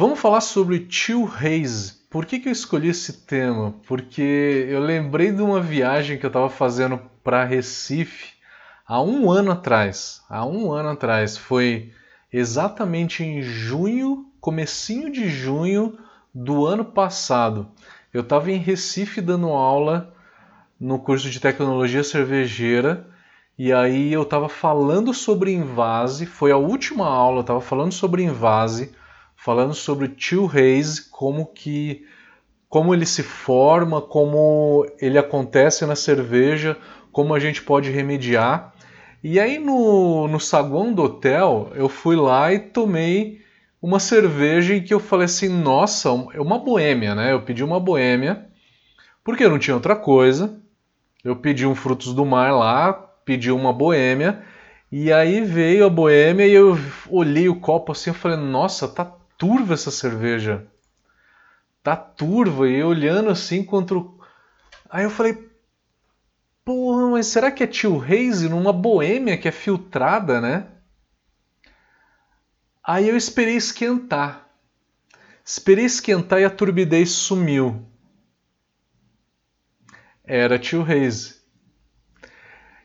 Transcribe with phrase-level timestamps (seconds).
[0.00, 1.90] Vamos falar sobre Tio Reis.
[2.08, 3.74] Por que, que eu escolhi esse tema?
[3.86, 8.32] Porque eu lembrei de uma viagem que eu estava fazendo para Recife
[8.88, 10.22] há um ano atrás.
[10.26, 11.36] Há um ano atrás.
[11.36, 11.92] Foi
[12.32, 15.98] exatamente em junho, comecinho de junho
[16.34, 17.68] do ano passado.
[18.10, 20.14] Eu estava em Recife dando aula
[20.80, 23.06] no curso de tecnologia cervejeira
[23.58, 26.24] e aí eu estava falando sobre invase.
[26.24, 28.98] Foi a última aula, eu estava falando sobre invase
[29.42, 32.04] falando sobre o Tio Reis, como que
[32.68, 36.76] como ele se forma, como ele acontece na cerveja,
[37.10, 38.72] como a gente pode remediar.
[39.24, 43.40] E aí no, no saguão do hotel, eu fui lá e tomei
[43.82, 47.32] uma cerveja em que eu falei assim, nossa, é uma boêmia, né?
[47.32, 48.46] Eu pedi uma boêmia,
[49.24, 50.60] porque não tinha outra coisa.
[51.24, 52.92] Eu pedi um frutos do mar lá,
[53.24, 54.44] pedi uma boêmia,
[54.92, 56.78] e aí veio a boêmia e eu
[57.08, 60.66] olhei o copo assim, eu falei, nossa, tá turva essa cerveja.
[61.82, 62.68] Tá turva.
[62.68, 64.20] E eu olhando assim contra o...
[64.90, 65.50] Aí eu falei,
[66.62, 70.66] porra, mas será que é Tio Haze numa boêmia que é filtrada, né?
[72.84, 74.46] Aí eu esperei esquentar.
[75.42, 77.88] Esperei esquentar e a turbidez sumiu.
[80.22, 81.40] Era Tio Haze.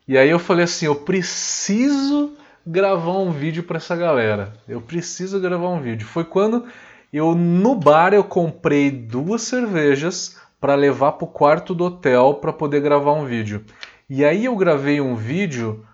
[0.08, 4.54] E aí eu falei assim, eu preciso gravar um vídeo para essa galera.
[4.68, 6.08] Eu preciso gravar um vídeo.
[6.08, 6.66] Foi quando
[7.14, 12.52] eu no bar eu comprei duas cervejas para levar para o quarto do hotel para
[12.52, 13.64] poder gravar um vídeo.
[14.10, 15.86] E aí eu gravei um vídeo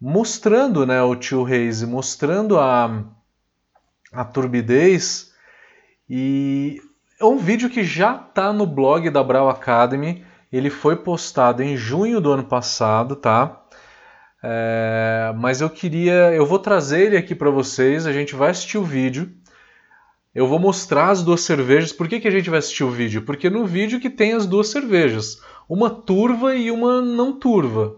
[0.00, 3.04] mostrando, né, o tio Reis, mostrando a
[4.10, 5.32] a turbidez
[6.08, 6.80] e
[7.20, 10.24] é um vídeo que já está no blog da Brau Academy.
[10.50, 13.64] Ele foi postado em junho do ano passado, tá?
[14.42, 18.06] É, mas eu queria, eu vou trazer ele aqui para vocês.
[18.06, 19.30] A gente vai assistir o vídeo.
[20.34, 21.92] Eu vou mostrar as duas cervejas.
[21.92, 23.22] Por que, que a gente vai assistir o vídeo?
[23.22, 27.96] Porque no vídeo que tem as duas cervejas, uma turva e uma não turva.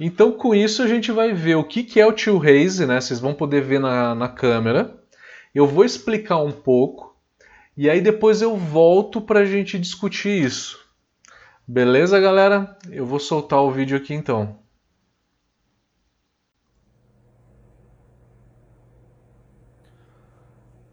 [0.00, 3.00] Então com isso a gente vai ver o que, que é o Tio Haze, né?
[3.00, 4.98] Vocês vão poder ver na, na câmera.
[5.54, 7.14] Eu vou explicar um pouco
[7.76, 10.80] e aí depois eu volto para a gente discutir isso.
[11.66, 12.76] Beleza, galera?
[12.90, 14.63] Eu vou soltar o vídeo aqui então.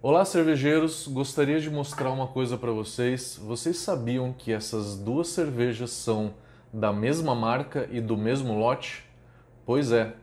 [0.03, 1.07] Olá, cervejeiros!
[1.07, 3.39] Gostaria de mostrar uma coisa para vocês.
[3.39, 6.33] Vocês sabiam que essas duas cervejas são
[6.73, 9.03] da mesma marca e do mesmo lote?
[9.63, 10.15] Pois é.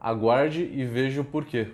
[0.00, 1.68] Aguarde e veja o porquê.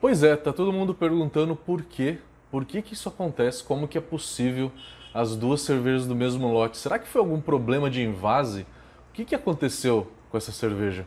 [0.00, 2.18] Pois é, tá todo mundo perguntando por quê,
[2.50, 4.72] por que, que isso acontece, como que é possível
[5.18, 6.78] as duas cervejas do mesmo lote.
[6.78, 8.62] Será que foi algum problema de invase?
[9.10, 11.04] O que, que aconteceu com essa cerveja?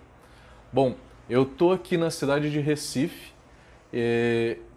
[0.73, 0.95] Bom,
[1.29, 3.31] eu tô aqui na cidade de Recife.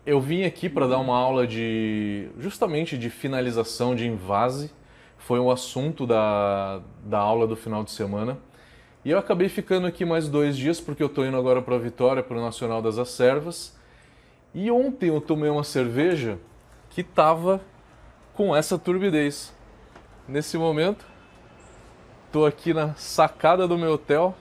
[0.07, 4.71] eu vim aqui para dar uma aula de justamente de finalização de invase.
[5.19, 8.39] Foi o assunto da, da aula do final de semana.
[9.05, 12.23] E eu acabei ficando aqui mais dois dias porque eu estou indo agora para Vitória,
[12.23, 13.77] para o Nacional das Acervas.
[14.55, 16.39] E ontem eu tomei uma cerveja
[16.89, 17.61] que estava
[18.35, 19.53] com essa turbidez.
[20.27, 21.07] Nesse momento,
[22.27, 24.35] estou aqui na sacada do meu hotel,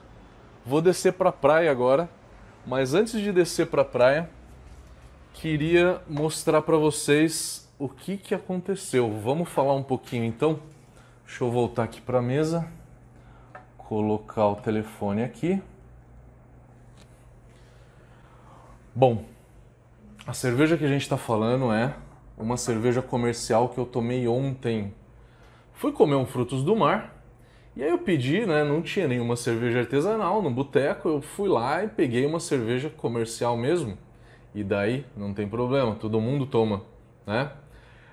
[0.65, 2.09] vou descer para a praia agora,
[2.65, 4.29] mas antes de descer para a praia,
[5.33, 9.11] queria mostrar para vocês o que, que aconteceu.
[9.19, 10.59] Vamos falar um pouquinho então?
[11.25, 12.67] Deixa eu voltar aqui para a mesa,
[13.77, 15.61] colocar o telefone aqui.
[18.95, 19.25] Bom,
[20.25, 21.93] a cerveja que a gente está falando é
[22.43, 24.93] uma cerveja comercial que eu tomei ontem.
[25.73, 27.23] Fui comer um frutos do mar
[27.75, 28.63] e aí eu pedi, né?
[28.63, 31.07] Não tinha nenhuma cerveja artesanal no boteco.
[31.07, 33.97] Eu fui lá e peguei uma cerveja comercial mesmo.
[34.53, 36.83] E daí não tem problema, todo mundo toma,
[37.25, 37.51] né?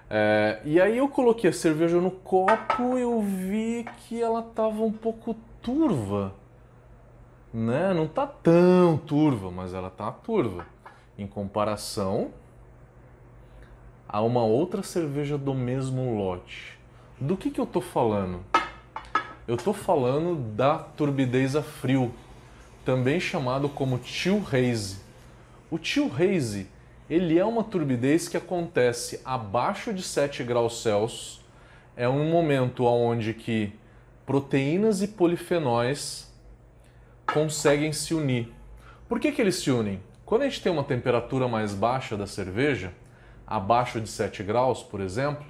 [0.09, 4.83] É, e aí eu coloquei a cerveja no copo e eu vi que ela tava
[4.83, 6.33] um pouco turva,
[7.53, 7.93] né?
[7.93, 10.65] Não tá tão turva, mas ela tá turva
[11.19, 12.31] em comparação
[14.13, 16.77] a uma outra cerveja do mesmo lote.
[17.21, 18.41] Do que, que eu estou falando?
[19.47, 22.13] Eu estou falando da turbidez a frio,
[22.85, 24.99] também chamado como chill haze.
[25.71, 26.67] O chill haze
[27.09, 31.41] ele é uma turbidez que acontece abaixo de 7 graus Celsius.
[31.97, 33.73] É um momento onde que
[34.27, 36.33] proteínas e polifenóis
[37.33, 38.53] conseguem se unir.
[39.09, 40.01] Por que, que eles se unem?
[40.27, 42.93] Quando a gente tem uma temperatura mais baixa da cerveja,
[43.51, 45.45] abaixo de 7 graus, por exemplo,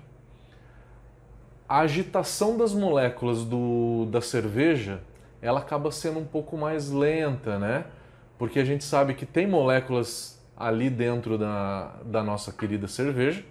[1.68, 5.02] a agitação das moléculas do, da cerveja
[5.42, 7.84] ela acaba sendo um pouco mais lenta, né?
[8.38, 13.44] Porque a gente sabe que tem moléculas ali dentro da, da nossa querida cerveja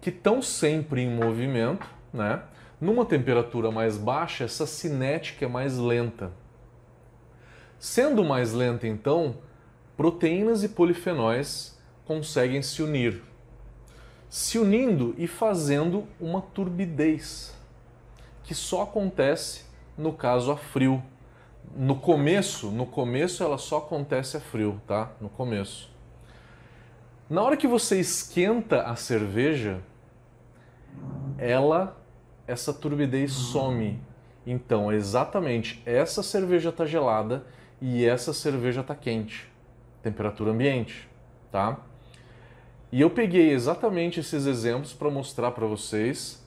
[0.00, 2.42] que estão sempre em movimento, né?
[2.80, 6.32] Numa temperatura mais baixa, essa cinética é mais lenta.
[7.78, 9.36] Sendo mais lenta, então,
[9.96, 13.29] proteínas e polifenóis conseguem se unir.
[14.30, 17.52] Se unindo e fazendo uma turbidez,
[18.44, 19.64] que só acontece
[19.98, 21.02] no caso a frio.
[21.76, 25.10] No começo, no começo ela só acontece a frio, tá?
[25.20, 25.90] No começo.
[27.28, 29.80] Na hora que você esquenta a cerveja,
[31.36, 32.00] ela
[32.46, 34.00] essa turbidez some.
[34.46, 37.44] Então, exatamente, essa cerveja está gelada
[37.80, 39.50] e essa cerveja está quente.
[40.04, 41.08] Temperatura ambiente,
[41.50, 41.80] tá?
[42.92, 46.42] E eu peguei exatamente esses exemplos para mostrar para vocês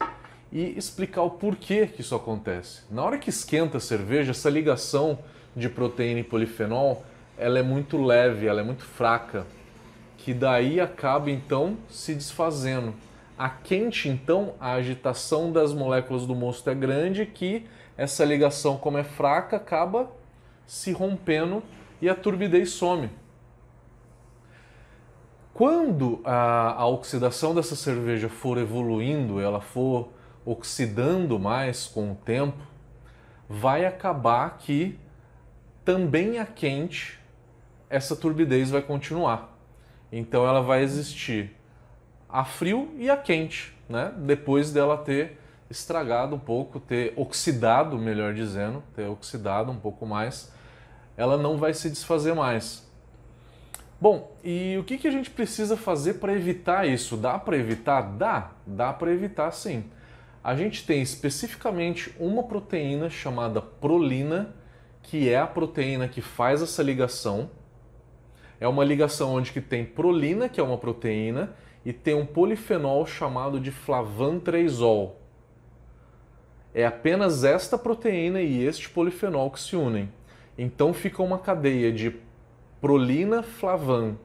[0.52, 2.82] e explicar o porquê que isso acontece.
[2.90, 5.18] Na hora que esquenta a cerveja, essa ligação
[5.56, 7.02] de proteína e polifenol,
[7.38, 9.46] ela é muito leve, ela é muito fraca,
[10.18, 12.94] que daí acaba então se desfazendo.
[13.38, 17.64] A quente, então, a agitação das moléculas do mosto é grande que
[17.96, 20.12] essa ligação, como é fraca, acaba
[20.66, 21.62] se rompendo
[22.02, 23.08] e a turbidez some.
[25.54, 30.08] Quando a, a oxidação dessa cerveja for evoluindo, ela for
[30.44, 32.58] oxidando mais com o tempo,
[33.48, 34.98] vai acabar que
[35.84, 37.20] também a quente
[37.88, 39.56] essa turbidez vai continuar.
[40.10, 41.56] Então ela vai existir
[42.28, 44.12] a frio e a quente, né?
[44.16, 45.38] Depois dela ter
[45.70, 50.52] estragado um pouco, ter oxidado, melhor dizendo, ter oxidado um pouco mais,
[51.16, 52.83] ela não vai se desfazer mais.
[54.04, 57.16] Bom, e o que, que a gente precisa fazer para evitar isso?
[57.16, 58.02] Dá para evitar?
[58.02, 59.84] Dá, dá para evitar sim.
[60.42, 64.54] A gente tem especificamente uma proteína chamada prolina,
[65.02, 67.48] que é a proteína que faz essa ligação.
[68.60, 73.06] É uma ligação onde que tem prolina, que é uma proteína, e tem um polifenol
[73.06, 75.18] chamado de flavantresol.
[76.74, 80.12] É apenas esta proteína e este polifenol que se unem.
[80.58, 82.22] Então fica uma cadeia de
[82.84, 84.18] prolina flavan,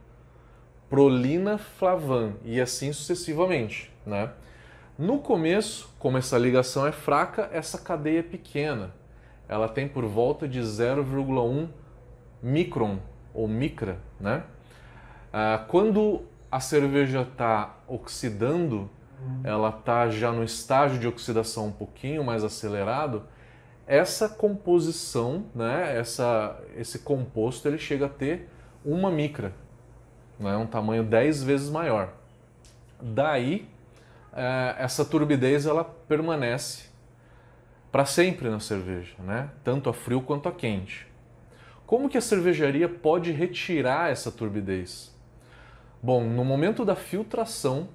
[0.90, 4.32] prolina flavan e assim sucessivamente, né?
[4.98, 8.94] No começo, como essa ligação é fraca, essa cadeia é pequena.
[9.48, 11.70] Ela tem por volta de 0,1
[12.44, 13.00] micron
[13.34, 14.44] ou micra, né?
[15.32, 18.90] Ah, quando a cerveja está oxidando,
[19.42, 23.24] ela está já no estágio de oxidação um pouquinho mais acelerado,
[23.90, 28.48] essa composição, né, essa, esse composto, ele chega a ter
[28.86, 29.52] uma micra,
[30.40, 32.14] né, um tamanho 10 vezes maior.
[33.02, 33.68] Daí,
[34.32, 36.88] é, essa turbidez ela permanece
[37.92, 41.08] para sempre na cerveja, né, tanto a frio quanto a quente.
[41.88, 45.12] Como que a cervejaria pode retirar essa turbidez?
[46.00, 47.90] Bom, no momento da filtração,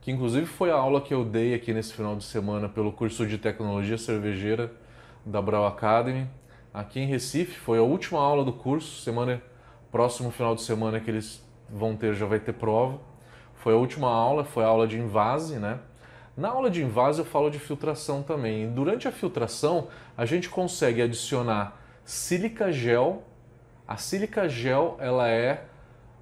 [0.00, 3.24] que inclusive foi a aula que eu dei aqui nesse final de semana pelo curso
[3.24, 4.84] de tecnologia cervejeira
[5.26, 6.26] da Brau Academy,
[6.72, 9.42] aqui em Recife, foi a última aula do curso, semana
[9.90, 12.98] próximo final de semana que eles vão ter, já vai ter prova.
[13.56, 15.80] Foi a última aula, foi a aula de invase, né?
[16.36, 18.64] Na aula de invase eu falo de filtração também.
[18.64, 23.24] E durante a filtração, a gente consegue adicionar sílica gel.
[23.88, 25.64] A sílica gel, ela é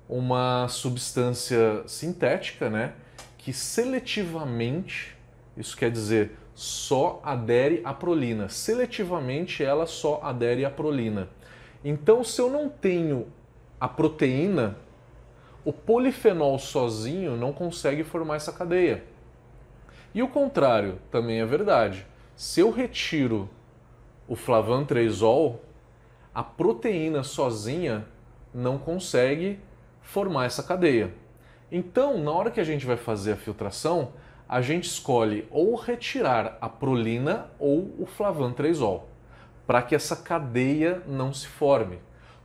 [0.09, 2.93] uma substância sintética, né,
[3.39, 5.17] que seletivamente,
[5.57, 8.49] isso quer dizer só adere à prolina.
[8.49, 11.29] Seletivamente ela só adere à prolina.
[11.85, 13.27] Então, se eu não tenho
[13.81, 14.77] a proteína,
[15.65, 19.05] o polifenol sozinho não consegue formar essa cadeia.
[20.15, 22.07] E o contrário também é verdade.
[22.37, 23.49] Se eu retiro
[24.29, 25.63] o flavantresol,
[26.35, 28.07] a proteína sozinha
[28.53, 29.59] não consegue
[30.01, 31.13] formar essa cadeia.
[31.71, 34.13] Então, na hora que a gente vai fazer a filtração,
[34.55, 39.09] a gente escolhe ou retirar a prolina ou o flavantresol,
[39.67, 41.99] para que essa cadeia não se forme.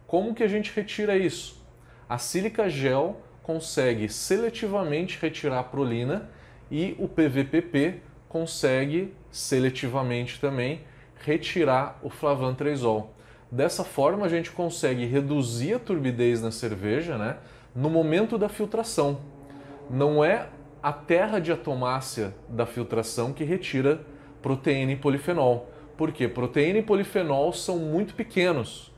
[0.07, 1.63] Como que a gente retira isso?
[2.09, 6.27] A sílica gel consegue seletivamente retirar a prolina
[6.71, 10.81] e o PVPP consegue seletivamente também
[11.23, 13.13] retirar o flavantresol.
[13.51, 17.37] Dessa forma, a gente consegue reduzir a turbidez na cerveja né,
[17.75, 19.21] no momento da filtração.
[19.91, 20.49] Não é
[20.81, 24.01] a terra de atomácia da filtração que retira
[24.41, 25.69] proteína e polifenol.
[25.97, 28.93] Porque proteína e polifenol são muito pequenos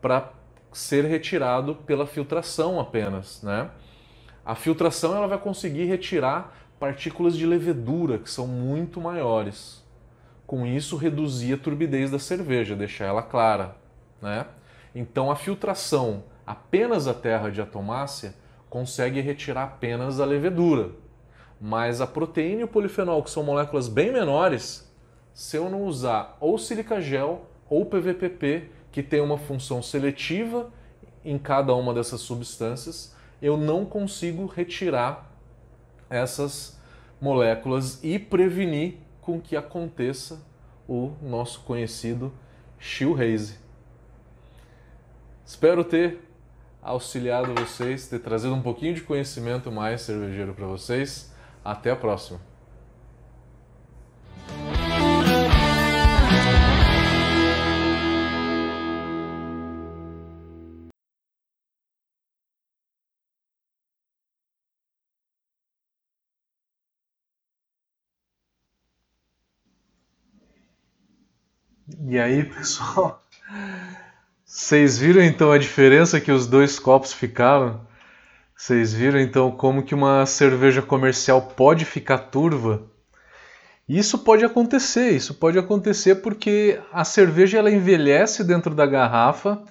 [0.00, 0.32] para
[0.72, 3.42] ser retirado pela filtração apenas.
[3.42, 3.68] Né?
[4.44, 9.84] A filtração ela vai conseguir retirar partículas de levedura que são muito maiores.
[10.46, 13.76] Com isso, reduzir a turbidez da cerveja, deixar ela clara.
[14.22, 14.46] Né?
[14.94, 18.34] Então, a filtração apenas a terra de atomácia
[18.70, 20.90] consegue retirar apenas a levedura.
[21.60, 24.90] Mas a proteína e o polifenol, que são moléculas bem menores,
[25.32, 30.70] se eu não usar ou silica gel ou PVPP, que tem uma função seletiva
[31.24, 35.30] em cada uma dessas substâncias, eu não consigo retirar
[36.08, 36.78] essas
[37.20, 40.40] moléculas e prevenir com que aconteça
[40.88, 42.32] o nosso conhecido
[42.78, 43.58] Haze.
[45.44, 46.20] Espero ter
[46.82, 51.32] auxiliado vocês, ter trazido um pouquinho de conhecimento mais cervejeiro para vocês.
[51.66, 52.40] Até a próxima!
[72.08, 73.20] E aí, pessoal?
[74.44, 77.85] Vocês viram então a diferença que os dois copos ficaram?
[78.56, 82.82] Vocês viram então como que uma cerveja comercial pode ficar turva?
[83.86, 89.62] Isso pode acontecer, isso pode acontecer porque a cerveja ela envelhece dentro da garrafa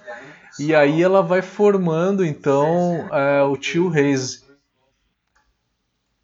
[0.58, 4.44] e aí ela vai formando então é, o tio haze.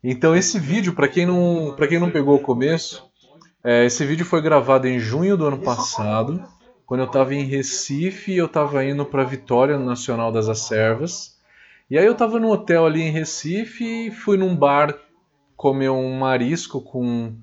[0.02, 3.10] Então esse vídeo, para quem não para quem não pegou o começo,
[3.64, 6.42] é, esse vídeo foi gravado em junho do ano passado,
[6.86, 11.41] quando eu estava em Recife, eu estava indo para Vitória Nacional das Acervas.
[11.92, 14.96] E aí eu estava no hotel ali em Recife, fui num bar
[15.54, 17.34] comer um marisco com,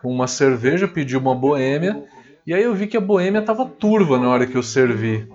[0.00, 2.04] com uma cerveja, pedi uma boêmia,
[2.46, 5.28] e aí eu vi que a boêmia estava turva na hora que eu servi.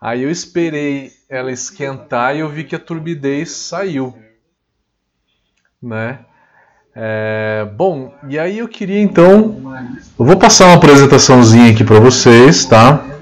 [0.00, 4.16] Aí eu esperei ela esquentar e eu vi que a turbidez saiu,
[5.82, 6.20] né?
[6.94, 9.60] É, bom, e aí eu queria então.
[10.18, 13.15] Eu vou passar uma apresentaçãozinha aqui para vocês, tá?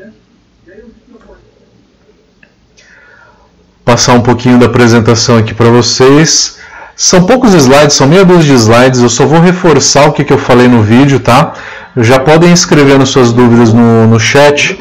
[3.94, 6.56] Passar um pouquinho da apresentação aqui para vocês.
[6.96, 9.00] São poucos slides, são meia dúzia de slides.
[9.00, 11.52] Eu só vou reforçar o que, que eu falei no vídeo, tá?
[11.98, 14.76] Já podem escrever suas dúvidas no, no chat,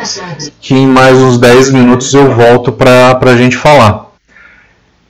[0.59, 4.07] que em mais uns 10 minutos eu volto para a gente falar.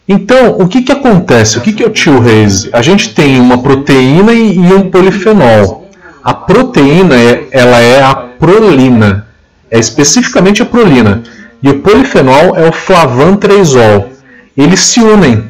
[0.05, 1.57] Então, o que, que acontece?
[1.57, 2.67] O que, que é o tio Reis?
[2.73, 5.89] A gente tem uma proteína e um polifenol.
[6.21, 9.27] A proteína é, ela é a prolina,
[9.71, 11.23] é especificamente a prolina.
[11.63, 14.11] E o polifenol é o flavantresol.
[14.55, 15.49] Eles se unem.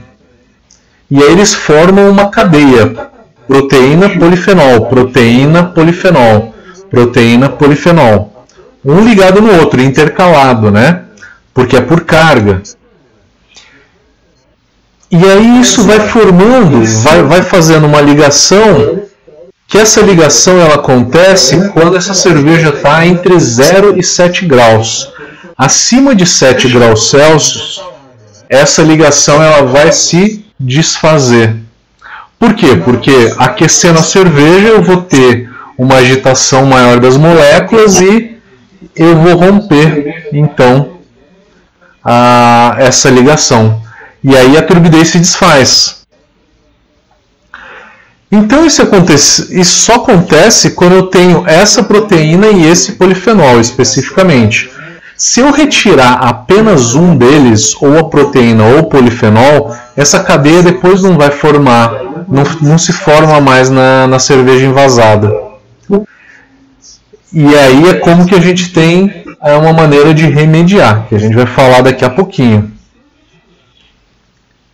[1.10, 3.12] E aí eles formam uma cadeia.
[3.48, 6.54] Proteína, polifenol, proteína, polifenol,
[6.90, 8.46] proteína, polifenol.
[8.86, 11.04] Um ligado no outro, intercalado, né?
[11.54, 12.62] Porque é por carga.
[15.12, 19.04] E aí isso vai formando, vai, vai fazendo uma ligação,
[19.68, 25.13] que essa ligação ela acontece quando essa cerveja está entre 0 e 7 graus.
[25.58, 27.82] Acima de 7 graus Celsius,
[28.50, 31.56] essa ligação ela vai se desfazer.
[32.40, 32.76] Por quê?
[32.84, 38.38] Porque aquecendo a cerveja eu vou ter uma agitação maior das moléculas e
[38.96, 40.98] eu vou romper então
[42.04, 43.82] a, essa ligação.
[44.24, 46.04] E aí a turbidez se desfaz.
[48.32, 54.73] Então isso, acontece, isso só acontece quando eu tenho essa proteína e esse polifenol especificamente.
[55.26, 61.02] Se eu retirar apenas um deles, ou a proteína ou o polifenol, essa cadeia depois
[61.02, 61.94] não vai formar,
[62.28, 65.34] não, não se forma mais na, na cerveja envasada.
[67.32, 71.20] E aí é como que a gente tem é uma maneira de remediar, que a
[71.20, 72.70] gente vai falar daqui a pouquinho.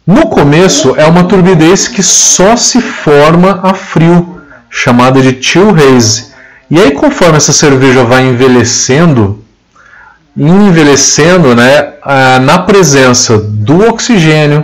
[0.06, 6.34] No começo é uma turbidez que só se forma a frio, chamada de chill haze.
[6.72, 9.39] E aí conforme essa cerveja vai envelhecendo,
[10.48, 11.94] envelhecendo, né,
[12.42, 14.64] na presença do oxigênio,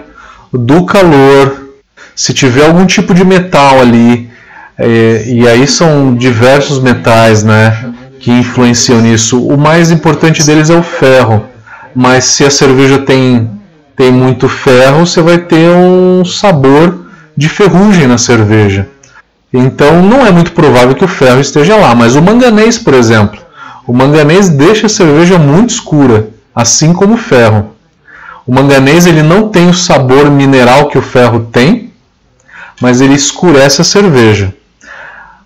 [0.53, 1.69] do calor,
[2.15, 4.29] se tiver algum tipo de metal ali,
[4.77, 9.45] é, e aí são diversos metais, né, que influenciam nisso.
[9.45, 11.45] O mais importante deles é o ferro,
[11.93, 13.49] mas se a cerveja tem
[13.95, 17.05] tem muito ferro, você vai ter um sabor
[17.35, 18.89] de ferrugem na cerveja.
[19.53, 23.39] Então não é muito provável que o ferro esteja lá, mas o manganês, por exemplo,
[23.87, 27.75] o manganês deixa a cerveja muito escura, assim como o ferro.
[28.45, 31.93] O manganês ele não tem o sabor mineral que o ferro tem,
[32.81, 34.53] mas ele escurece a cerveja.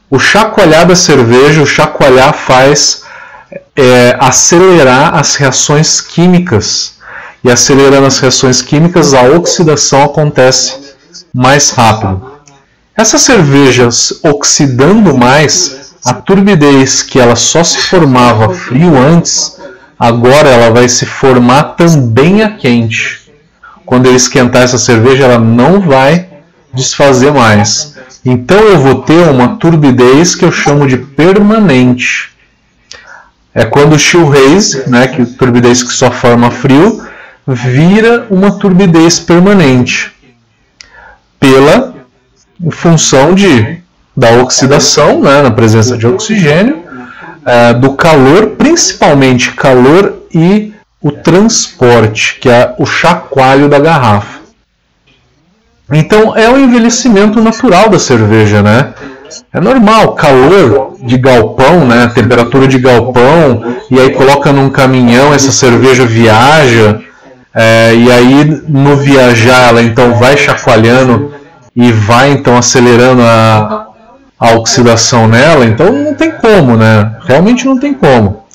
[0.10, 3.04] O chacoalhar da cerveja, o chacoalhar faz
[3.76, 6.96] é, acelerar as reações químicas
[7.44, 10.96] e acelerando as reações químicas, a oxidação acontece
[11.34, 12.40] mais rápido.
[12.98, 19.60] Essas cervejas oxidando mais a turbidez que ela só se formava frio antes,
[19.98, 23.32] agora ela vai se formar também a quente.
[23.86, 26.28] Quando eu esquentar essa cerveja, ela não vai
[26.74, 27.98] desfazer mais.
[28.24, 32.30] Então eu vou ter uma turbidez que eu chamo de permanente.
[33.54, 37.04] É quando o chill haze, né, que turbidez que só forma frio,
[37.48, 40.12] vira uma turbidez permanente
[41.40, 41.96] pela
[42.72, 43.82] função de
[44.20, 46.84] da oxidação, né, na presença de oxigênio,
[47.46, 54.40] é, do calor, principalmente calor e o transporte, que é o chacoalho da garrafa.
[55.92, 58.94] Então é o envelhecimento natural da cerveja, né?
[59.54, 62.12] É normal, calor de galpão, né?
[62.14, 67.00] Temperatura de galpão, e aí coloca num caminhão, essa cerveja viaja,
[67.56, 71.34] é, e aí no viajar ela então vai chacoalhando
[71.76, 73.89] e vai então acelerando a,
[74.40, 77.18] a oxidação nela, então não tem como, né?
[77.26, 78.46] Realmente não tem como.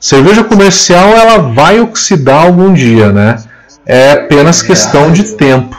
[0.00, 3.36] Cerveja comercial ela vai oxidar algum dia, né?
[3.84, 5.76] É apenas questão de tempo,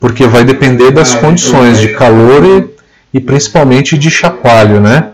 [0.00, 5.10] porque vai depender das condições de calor e, e principalmente de chacoalho, né?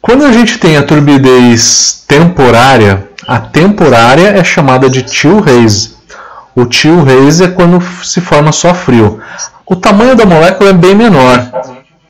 [0.00, 5.95] Quando a gente tem a turbidez temporária, a temporária é chamada de chill haze.
[6.56, 9.20] O chill haze é quando se forma só frio.
[9.66, 11.52] O tamanho da molécula é bem menor.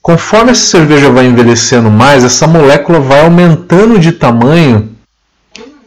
[0.00, 4.96] Conforme essa cerveja vai envelhecendo mais, essa molécula vai aumentando de tamanho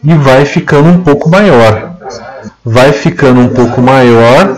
[0.04, 1.96] e vai ficando um pouco maior.
[2.66, 4.58] Vai ficando um pouco maior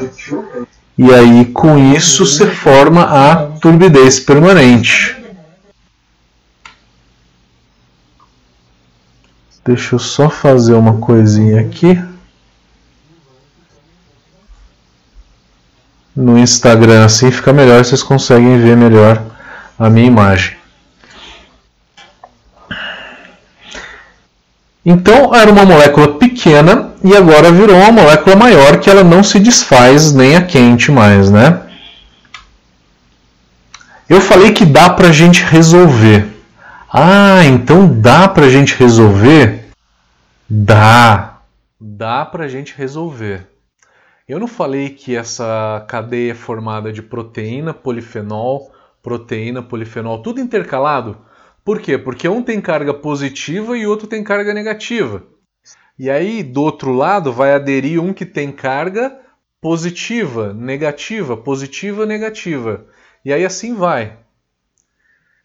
[0.98, 5.16] e aí com isso se forma a turbidez permanente.
[9.64, 12.02] Deixa eu só fazer uma coisinha aqui.
[16.16, 19.22] No Instagram assim fica melhor, vocês conseguem ver melhor
[19.78, 20.56] a minha imagem.
[24.86, 29.40] Então era uma molécula pequena e agora virou uma molécula maior que ela não se
[29.40, 31.62] desfaz nem a quente mais, né?
[34.10, 36.28] Eu falei que dá para a gente resolver.
[36.92, 39.70] Ah, então dá para a gente resolver?
[40.50, 41.38] Dá.
[41.80, 43.48] Dá para a gente resolver.
[44.32, 48.72] Eu não falei que essa cadeia é formada de proteína, polifenol,
[49.04, 51.18] proteína, polifenol, tudo intercalado?
[51.66, 51.98] Por quê?
[51.98, 55.22] Porque um tem carga positiva e outro tem carga negativa.
[56.00, 59.20] E aí, do outro lado, vai aderir um que tem carga
[59.60, 62.86] positiva, negativa, positiva, negativa.
[63.26, 64.18] E aí assim vai.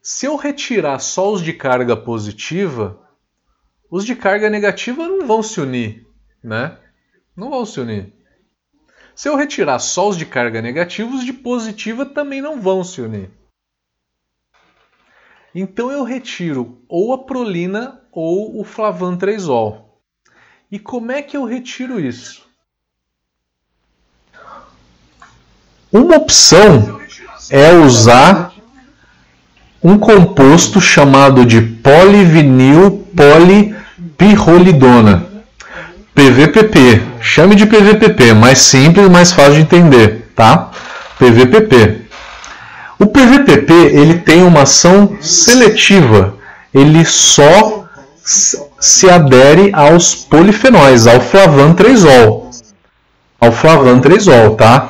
[0.01, 3.01] Se eu retirar só os de carga positiva,
[3.91, 6.07] os de carga negativa não vão se unir,
[6.41, 6.79] né?
[7.37, 8.16] Não vão se unir.
[9.17, 13.01] Se eu retirar só os de carga negativa, os de positiva também não vão se
[13.01, 13.31] unir.
[15.55, 20.03] Então eu retiro ou a prolina ou o flavantresol.
[20.71, 22.45] E como é que eu retiro isso?
[25.91, 27.01] Uma opção
[27.49, 28.53] é usar
[29.83, 35.36] um composto chamado de polivinil polipirrolidona.
[36.17, 37.03] PVPP.
[37.21, 40.71] Chame de PVPP, mais simples, mais fácil de entender, tá?
[41.19, 42.07] PVPP.
[42.99, 46.35] O PVPP ele tem uma ação seletiva.
[46.73, 47.85] Ele só
[48.25, 52.51] se adere aos polifenóis, ao flavantresol.
[53.39, 54.89] Ao flavantresol, tá?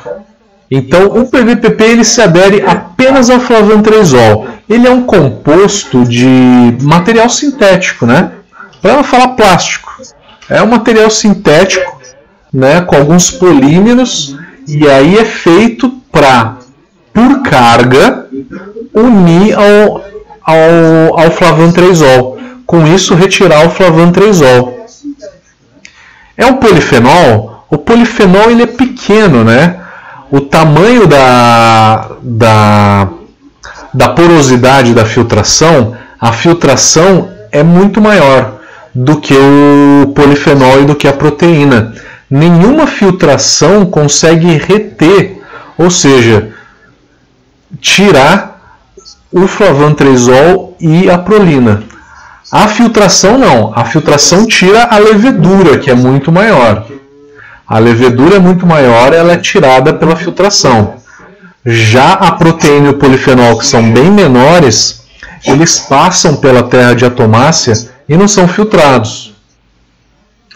[0.70, 4.46] Então, o PVPP ele se adere apenas ao flavantresol.
[4.68, 8.30] Ele é um composto de material sintético, né?
[8.80, 9.90] Para falar plástico.
[10.48, 12.00] É um material sintético,
[12.52, 16.56] né, com alguns polímeros, e aí é feito para,
[17.12, 18.26] por carga,
[18.94, 20.02] unir ao,
[20.42, 22.38] ao, ao flavantresol.
[22.64, 24.86] Com isso, retirar o flavantresol.
[26.36, 27.64] É um polifenol.
[27.70, 29.80] O polifenol ele é pequeno, né?
[30.30, 33.08] O tamanho da, da,
[33.92, 38.55] da porosidade da filtração, a filtração é muito maior
[38.96, 41.92] do que o polifenol e do que a proteína.
[42.30, 45.42] Nenhuma filtração consegue reter,
[45.76, 46.48] ou seja,
[47.78, 48.80] tirar
[49.30, 51.82] o flavantresol e a prolina.
[52.50, 56.86] A filtração não, a filtração tira a levedura, que é muito maior.
[57.68, 60.94] A levedura é muito maior, ela é tirada pela filtração.
[61.66, 65.02] Já a proteína e o polifenol, que são bem menores,
[65.44, 69.34] eles passam pela terra de atomácia e não são filtrados.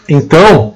[0.07, 0.75] Então,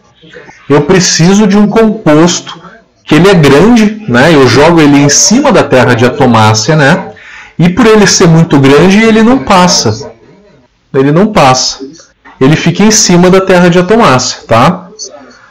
[0.69, 2.59] eu preciso de um composto
[3.03, 4.33] que ele é grande, né?
[4.33, 7.11] Eu jogo ele em cima da terra de atomácia, né?
[7.57, 10.11] E por ele ser muito grande, ele não passa.
[10.93, 11.79] Ele não passa.
[12.39, 14.89] Ele fica em cima da terra de atomácia, tá?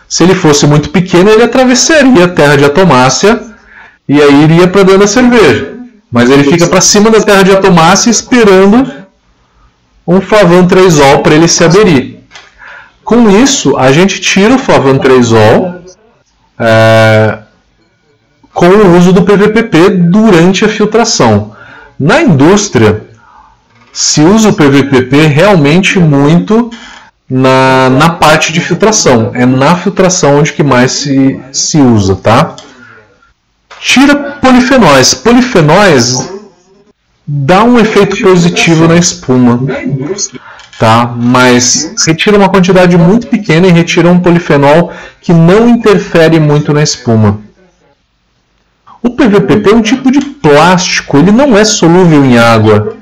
[0.08, 3.40] Se ele fosse muito pequeno, ele atravessaria a terra de atomácia
[4.08, 5.74] e aí iria para dentro da cerveja.
[6.10, 9.03] Mas ele fica para cima da terra de atomácia esperando
[10.06, 12.18] um Flavan 3-ol para ele se aderir.
[13.04, 15.82] Com isso, a gente tira o Flavan 3-ol
[16.58, 17.38] é,
[18.52, 21.54] com o uso do PVPP durante a filtração.
[21.98, 23.04] Na indústria,
[23.92, 26.70] se usa o PVPP realmente muito
[27.30, 29.30] na, na parte de filtração.
[29.34, 32.56] É na filtração onde que mais se, se usa, tá?
[33.80, 35.14] Tira polifenóis.
[35.14, 36.33] Polifenóis
[37.26, 39.60] dá um efeito positivo na espuma,
[40.78, 41.06] tá?
[41.16, 46.82] Mas retira uma quantidade muito pequena e retira um polifenol que não interfere muito na
[46.82, 47.40] espuma.
[49.02, 52.96] O PVPP é um tipo de plástico, ele não é solúvel em água,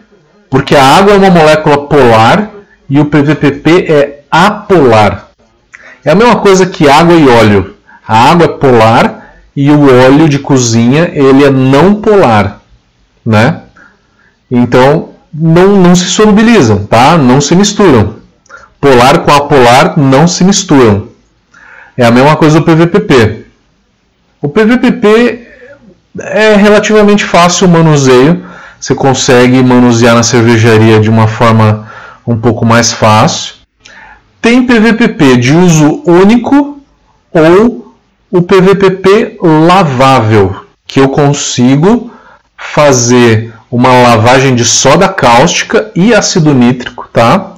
[0.51, 2.51] porque a água é uma molécula polar
[2.89, 5.29] e o PVPP é apolar.
[6.05, 7.77] É a mesma coisa que água e óleo.
[8.07, 12.61] A água é polar e o óleo de cozinha ele é não polar,
[13.25, 13.63] né?
[14.55, 17.17] Então não, não se solubilizam, tá?
[17.17, 18.17] Não se misturam.
[18.79, 21.09] Polar com apolar não se misturam.
[21.97, 23.47] É a mesma coisa do PVPP.
[24.43, 25.49] O PVPP
[26.19, 28.45] é relativamente fácil o manuseio.
[28.79, 31.89] Você consegue manusear na cervejaria de uma forma
[32.27, 33.55] um pouco mais fácil.
[34.41, 36.79] Tem PVPP de uso único
[37.33, 37.95] ou
[38.31, 42.11] o PVPP lavável, que eu consigo
[42.57, 47.55] fazer uma lavagem de soda cáustica e ácido nítrico, tá?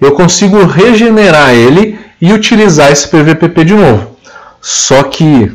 [0.00, 4.16] Eu consigo regenerar ele e utilizar esse PVPP de novo.
[4.62, 5.52] Só que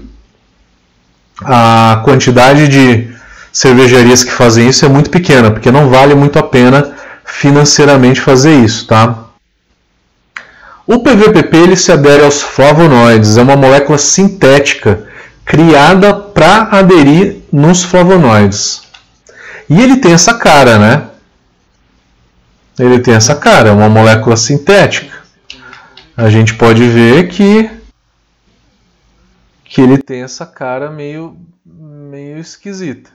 [1.44, 3.12] a quantidade de
[3.52, 6.94] cervejarias que fazem isso é muito pequena, porque não vale muito a pena
[7.26, 9.18] financeiramente fazer isso, tá?
[10.86, 15.08] O PVPP ele se adere aos flavonoides, é uma molécula sintética
[15.44, 18.83] criada para aderir nos flavonoides.
[19.70, 21.10] E ele tem essa cara, né?
[22.78, 25.24] Ele tem essa cara, é uma molécula sintética.
[26.18, 27.70] A gente pode ver que
[29.64, 33.12] que ele tem essa cara meio meio esquisita.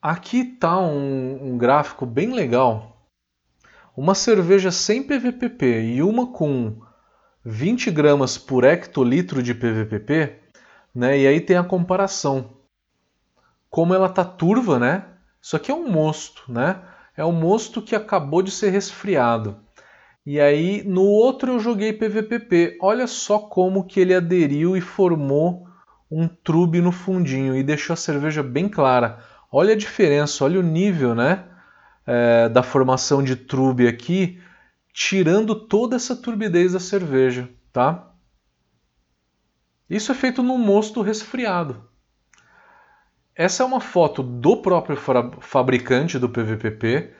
[0.00, 3.06] Aqui está um, um, gráfico bem legal.
[3.94, 6.80] Uma cerveja sem PVPP e uma com
[7.44, 10.38] 20 gramas por hectolitro de PVPP,
[10.94, 11.18] né?
[11.18, 12.50] E aí tem a comparação.
[13.70, 15.04] Como ela tá turva, né?
[15.40, 16.82] Isso aqui é um mosto, né?
[17.16, 19.56] É um mosto que acabou de ser resfriado.
[20.26, 22.78] E aí no outro eu joguei PVPP.
[22.80, 25.66] Olha só como que ele aderiu e formou
[26.10, 29.20] um trube no fundinho e deixou a cerveja bem clara.
[29.50, 31.44] Olha a diferença, olha o nível né,
[32.06, 34.40] é, da formação de trube aqui,
[35.00, 37.48] tirando toda essa turbidez da cerveja.
[37.72, 38.12] Tá?
[39.88, 41.88] Isso é feito num mosto resfriado.
[43.34, 44.98] Essa é uma foto do próprio
[45.40, 47.14] fabricante do PVPP,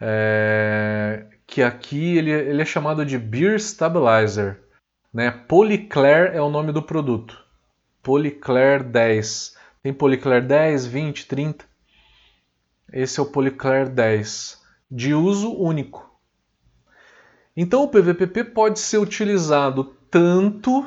[0.00, 4.62] é, que aqui ele, ele, é chamado de Beer Stabilizer.
[5.12, 5.32] Né?
[5.32, 7.44] Polyclair é o nome do produto.
[8.04, 9.56] Polyclair 10.
[9.82, 11.64] Tem Polyclair 10, 20, 30.
[12.92, 16.05] Esse é o Polyclair 10, de uso único.
[17.56, 20.84] Então o PVPP pode ser utilizado tanto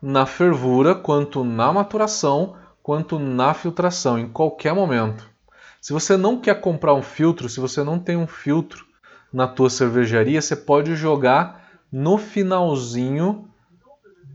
[0.00, 5.28] na fervura, quanto na maturação, quanto na filtração, em qualquer momento.
[5.80, 8.84] Se você não quer comprar um filtro, se você não tem um filtro
[9.32, 13.48] na tua cervejaria, você pode jogar no finalzinho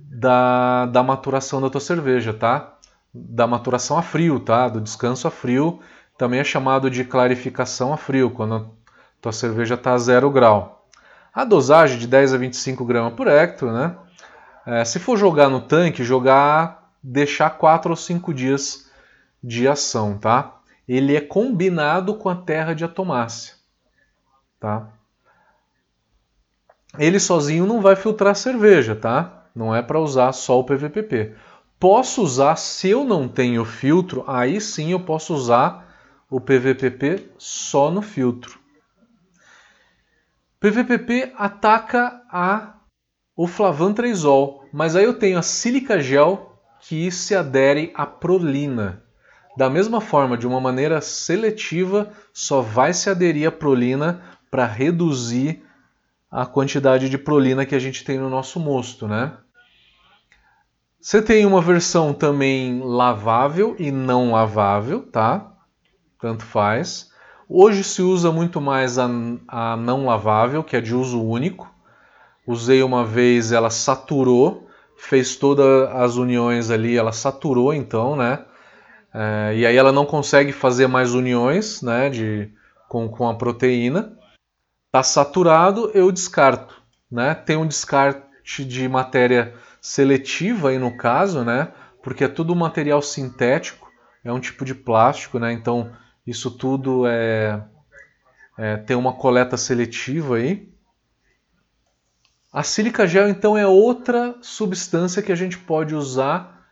[0.10, 2.78] da, da maturação da tua cerveja, tá?
[3.14, 4.70] da maturação a frio, tá?
[4.70, 5.80] Do descanso a frio,
[6.18, 8.66] também é chamado de clarificação a frio, quando a
[9.22, 10.81] tua cerveja está a zero grau.
[11.34, 13.96] A dosagem de 10 a 25 gramas por hectare, né?
[14.66, 18.92] É, se for jogar no tanque, jogar, deixar 4 ou 5 dias
[19.44, 20.60] de ação, tá?
[20.88, 23.56] Ele é combinado com a terra de atomácia,
[24.60, 24.88] tá?
[27.00, 29.46] Ele sozinho não vai filtrar cerveja, tá?
[29.56, 31.34] Não é para usar só o PVPP.
[31.80, 35.88] Posso usar, se eu não tenho filtro, aí sim eu posso usar
[36.30, 38.61] o PVPP só no filtro.
[40.62, 42.76] PVPP ataca a
[43.36, 49.02] o flavantresol, mas aí eu tenho a sílica gel que se adere à prolina.
[49.58, 54.22] Da mesma forma, de uma maneira seletiva, só vai se aderir à prolina
[54.52, 55.64] para reduzir
[56.30, 59.34] a quantidade de prolina que a gente tem no nosso mosto, né?
[61.00, 65.54] Você tem uma versão também lavável e não lavável, tá?
[66.20, 67.11] Tanto faz.
[67.54, 69.10] Hoje se usa muito mais a,
[69.46, 71.70] a não lavável, que é de uso único.
[72.48, 78.46] Usei uma vez, ela saturou, fez todas as uniões ali, ela saturou então, né?
[79.14, 82.10] É, e aí ela não consegue fazer mais uniões, né?
[82.10, 82.50] De,
[82.88, 84.18] com, com a proteína.
[84.90, 87.36] Tá saturado, eu descarto, né?
[87.36, 91.74] Tem um descarte de matéria seletiva aí no caso, né?
[92.02, 93.92] Porque é tudo material sintético,
[94.24, 95.52] é um tipo de plástico, né?
[95.52, 95.92] Então
[96.26, 97.64] isso tudo é,
[98.58, 100.72] é tem uma coleta seletiva aí.
[102.52, 106.68] A sílica gel então é outra substância que a gente pode usar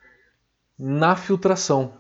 [0.78, 1.94] na filtração.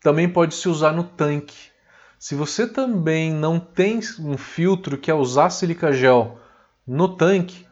[0.00, 1.70] Também pode se usar no tanque.
[2.18, 6.38] Se você também não tem um filtro que é usar sílica gel
[6.86, 7.66] no tanque,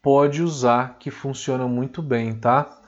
[0.00, 2.80] pode usar que funciona muito bem, tá?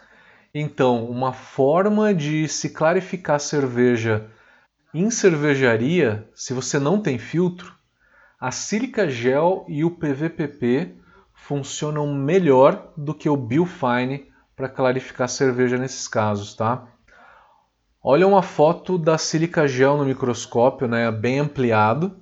[0.54, 4.30] Então, uma forma de se clarificar cerveja
[4.94, 7.74] em cervejaria, se você não tem filtro,
[8.40, 10.94] a sílica gel e o PVPP
[11.32, 16.86] funcionam melhor do que o Biofine para clarificar cerveja nesses casos, tá?
[18.00, 22.16] Olha uma foto da sílica gel no microscópio, né, bem ampliado.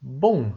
[0.00, 0.52] Bom,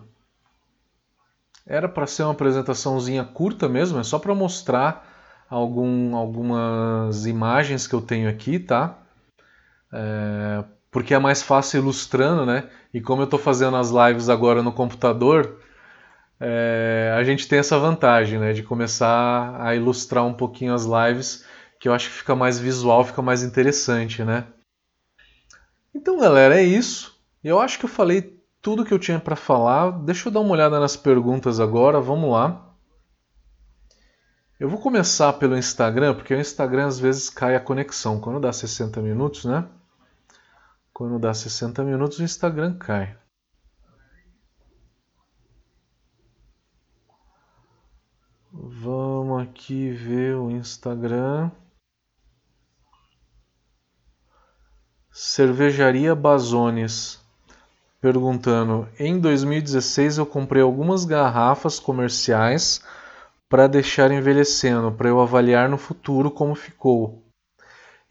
[1.65, 7.95] era para ser uma apresentaçãozinha curta mesmo, é só para mostrar algum, algumas imagens que
[7.95, 8.99] eu tenho aqui, tá?
[9.91, 12.69] É, porque é mais fácil ilustrando, né?
[12.93, 15.59] E como eu estou fazendo as lives agora no computador,
[16.39, 21.45] é, a gente tem essa vantagem, né, de começar a ilustrar um pouquinho as lives,
[21.79, 24.45] que eu acho que fica mais visual, fica mais interessante, né?
[25.93, 27.17] Então, galera, é isso.
[27.43, 28.34] Eu acho que eu falei
[28.65, 29.91] tudo que eu tinha para falar.
[29.91, 32.01] Deixa eu dar uma olhada nas perguntas agora.
[32.01, 32.75] Vamos lá.
[34.59, 38.19] Eu vou começar pelo Instagram, porque o Instagram às vezes cai a conexão.
[38.19, 39.69] Quando dá 60 minutos, né?
[40.91, 43.15] Quando dá 60 minutos, o Instagram cai.
[48.51, 51.51] Vamos aqui ver o Instagram.
[55.11, 57.23] Cervejaria Bazones
[58.05, 62.79] perguntando: Em 2016 eu comprei algumas garrafas comerciais
[63.49, 67.25] para deixar envelhecendo, para eu avaliar no futuro como ficou.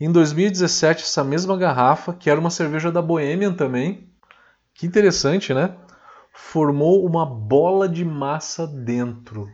[0.00, 4.12] Em 2017 essa mesma garrafa, que era uma cerveja da Bohemian também,
[4.74, 5.76] que interessante, né?
[6.32, 9.48] Formou uma bola de massa dentro.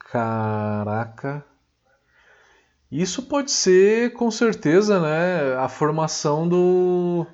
[0.00, 1.44] Caraca.
[2.90, 7.24] Isso pode ser, com certeza, né, a formação do,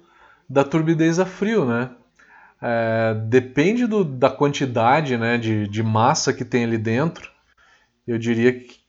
[0.50, 1.90] da turbidez a frio, né?
[2.60, 7.30] É, depende do, da quantidade né, de, de massa que tem ali dentro.
[8.04, 8.80] Eu diria que,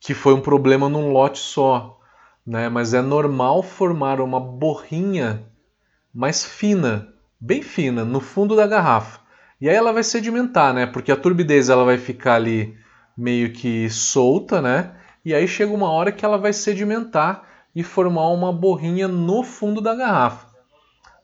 [0.00, 2.00] que foi um problema num lote só.
[2.44, 2.68] Né?
[2.68, 5.44] Mas é normal formar uma borrinha
[6.12, 7.08] mais fina,
[7.40, 9.20] bem fina, no fundo da garrafa.
[9.60, 10.84] E aí ela vai sedimentar, né?
[10.84, 12.76] Porque a turbidez ela vai ficar ali
[13.16, 14.96] meio que solta, né?
[15.24, 19.80] E aí chega uma hora que ela vai sedimentar e formar uma borrinha no fundo
[19.80, 20.43] da garrafa.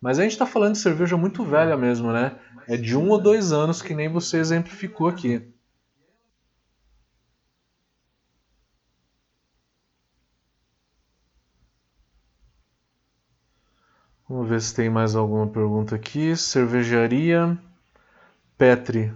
[0.00, 2.38] Mas a gente está falando de cerveja muito velha mesmo, né?
[2.66, 5.46] É de um ou dois anos, que nem você exemplificou aqui.
[14.28, 16.36] Vamos ver se tem mais alguma pergunta aqui.
[16.36, 17.58] Cervejaria
[18.56, 19.12] Petri.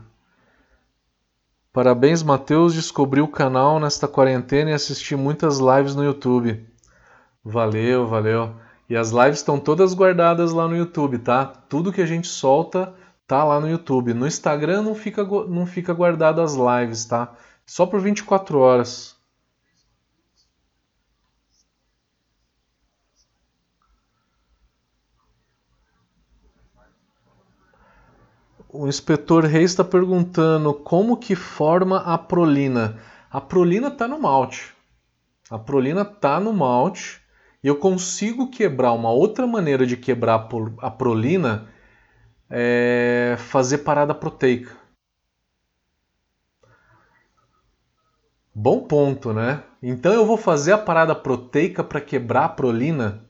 [1.72, 2.74] Parabéns, Matheus.
[2.74, 6.66] Descobri o canal nesta quarentena e assisti muitas lives no YouTube.
[7.44, 8.54] Valeu, valeu.
[8.88, 11.46] E as lives estão todas guardadas lá no YouTube, tá?
[11.46, 12.94] Tudo que a gente solta
[13.26, 14.12] tá lá no YouTube.
[14.12, 17.32] No Instagram não fica, não fica guardado as lives, tá?
[17.64, 19.16] Só por 24 horas.
[28.68, 32.98] O inspetor Reis está perguntando como que forma a prolina.
[33.30, 34.74] A prolina está no malte.
[35.48, 37.23] A prolina está no malte
[37.64, 40.48] e eu consigo quebrar uma outra maneira de quebrar
[40.78, 41.66] a prolina
[42.50, 44.76] é fazer parada proteica.
[48.54, 49.64] Bom ponto, né?
[49.82, 53.24] Então eu vou fazer a parada proteica para quebrar a prolina.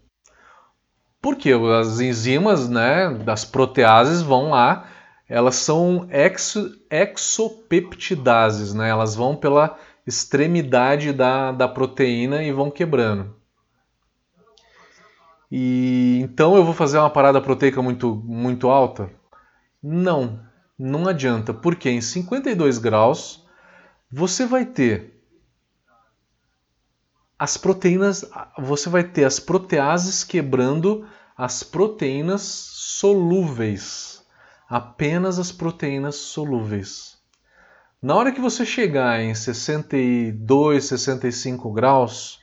[1.23, 4.91] Porque as enzimas né, das proteases vão lá
[5.29, 8.91] elas são exo, exopeptidases, né?
[8.91, 13.35] Elas vão pela extremidade da, da proteína e vão quebrando.
[15.57, 19.09] E então eu vou fazer uma parada proteica muito, muito alta?
[19.81, 20.41] Não,
[20.77, 23.47] não adianta, porque em 52 graus
[24.11, 25.15] você vai ter
[27.39, 31.07] as proteínas, você vai ter as proteases quebrando
[31.39, 34.27] as proteínas solúveis,
[34.69, 37.17] apenas as proteínas solúveis.
[38.03, 42.41] Na hora que você chegar em 62, 65 graus,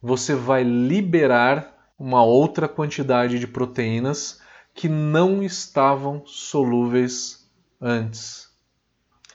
[0.00, 1.71] você vai liberar
[2.02, 4.40] uma outra quantidade de proteínas
[4.74, 7.48] que não estavam solúveis
[7.80, 8.48] antes.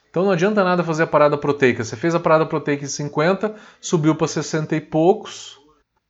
[0.09, 1.81] Então não adianta nada fazer a parada proteica.
[1.81, 5.57] Você fez a parada proteica em 50, subiu para 60 e poucos,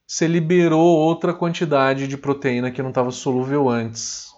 [0.07, 4.31] você liberou outra quantidade de proteína que não estava solúvel antes.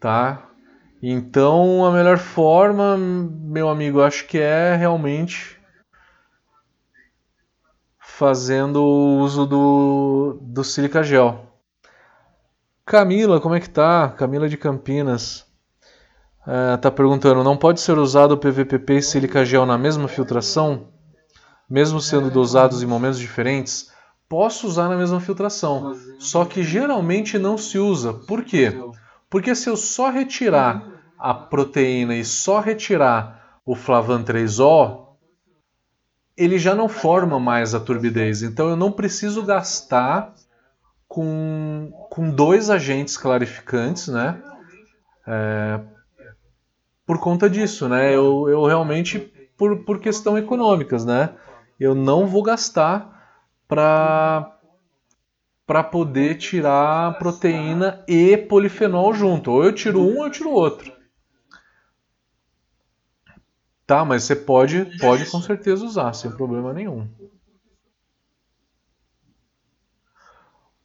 [0.00, 0.48] Tá?
[1.02, 5.59] Então a melhor forma, meu amigo, acho que é realmente
[8.20, 11.40] fazendo o uso do, do silica gel.
[12.84, 14.10] Camila, como é que tá?
[14.10, 15.46] Camila de Campinas.
[16.42, 20.88] Uh, tá perguntando, não pode ser usado o PVPP e silica gel na mesma filtração?
[21.68, 23.90] Mesmo sendo dosados em momentos diferentes?
[24.28, 28.12] Posso usar na mesma filtração, só que geralmente não se usa.
[28.12, 28.70] Por quê?
[29.30, 30.86] Porque se eu só retirar
[31.18, 35.09] a proteína e só retirar o flavan 3O,
[36.40, 38.42] ele já não forma mais a turbidez.
[38.42, 40.34] Então eu não preciso gastar
[41.06, 44.42] com, com dois agentes clarificantes, né?
[45.26, 45.80] É,
[47.04, 48.14] por conta disso, né?
[48.14, 49.18] Eu, eu realmente,
[49.54, 51.34] por, por questão econômicas, né?
[51.78, 54.56] Eu não vou gastar para
[55.66, 59.52] para poder tirar proteína e polifenol junto.
[59.52, 60.90] Ou eu tiro um ou eu tiro outro.
[63.90, 67.08] Tá, mas você pode, pode com certeza usar, sem problema nenhum.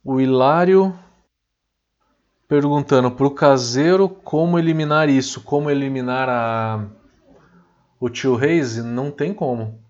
[0.02, 0.92] O Hilário
[2.48, 6.84] perguntando para o caseiro como eliminar isso, como eliminar a,
[8.00, 9.80] o tio Reis, não tem como.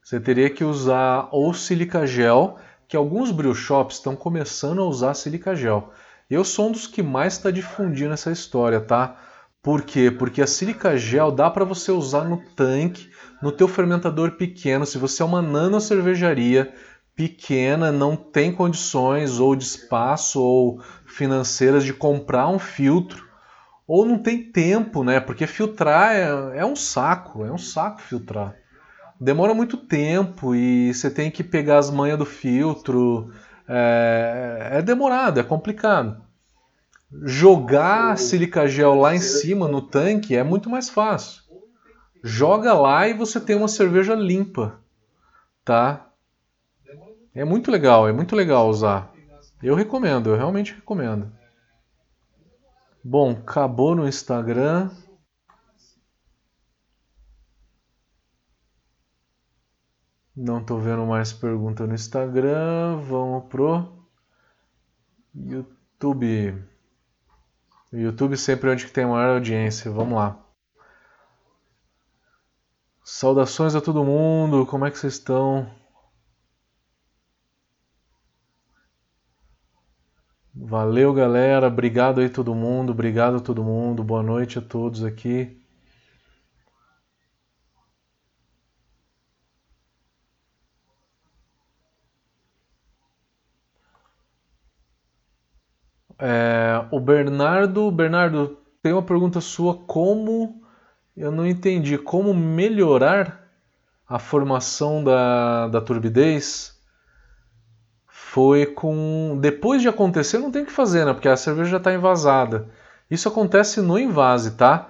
[0.00, 2.56] Você teria que usar ou silica gel,
[2.86, 5.92] que alguns brew shops estão começando a usar silica gel.
[6.30, 9.16] Eu sou um dos que mais está difundindo essa história, tá?
[9.62, 10.10] Por quê?
[10.10, 13.10] Porque a silica gel dá para você usar no tanque,
[13.42, 14.86] no teu fermentador pequeno.
[14.86, 16.72] Se você é uma nano cervejaria
[17.14, 23.28] pequena, não tem condições ou de espaço ou financeiras de comprar um filtro,
[23.86, 25.20] ou não tem tempo, né?
[25.20, 28.54] Porque filtrar é, é um saco, é um saco filtrar.
[29.20, 33.30] Demora muito tempo e você tem que pegar as manhas do filtro.
[33.68, 36.29] É, é demorado, é complicado.
[37.12, 41.42] Jogar silica gel lá em cima no tanque é muito mais fácil.
[42.22, 44.78] Joga lá e você tem uma cerveja limpa,
[45.64, 46.08] tá?
[47.34, 49.12] É muito legal, é muito legal usar.
[49.62, 51.32] Eu recomendo, eu realmente recomendo.
[53.02, 54.90] Bom, acabou no Instagram.
[60.36, 62.96] Não estou vendo mais pergunta no Instagram.
[62.96, 64.06] Vamos pro
[65.34, 66.69] YouTube.
[67.92, 69.90] YouTube sempre é onde tem maior audiência.
[69.90, 70.38] Vamos lá.
[73.04, 74.64] Saudações a todo mundo.
[74.66, 75.68] Como é que vocês estão?
[80.54, 81.66] Valeu, galera.
[81.66, 82.92] Obrigado aí todo mundo.
[82.92, 84.04] Obrigado a todo mundo.
[84.04, 85.59] Boa noite a todos aqui.
[96.20, 99.74] É, o Bernardo, Bernardo, tem uma pergunta sua.
[99.74, 100.62] Como
[101.16, 103.48] eu não entendi como melhorar
[104.08, 106.80] a formação da, da turbidez?
[108.30, 109.36] foi com.
[109.40, 111.12] Depois de acontecer, não tem que fazer, né?
[111.12, 112.68] Porque a cerveja já está envasada.
[113.10, 114.88] Isso acontece no invase, tá?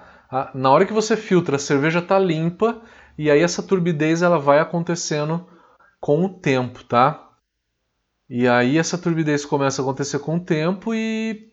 [0.53, 2.81] Na hora que você filtra, a cerveja está limpa
[3.17, 5.43] e aí essa turbidez ela vai acontecendo
[5.99, 7.30] com o tempo, tá?
[8.33, 11.51] E aí essa turbidez começa a acontecer com o tempo e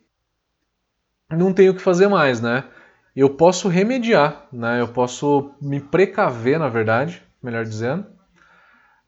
[1.28, 2.70] não tenho o que fazer mais, né?
[3.16, 4.80] Eu posso remediar, né?
[4.80, 8.06] Eu posso me precaver, na verdade, melhor dizendo,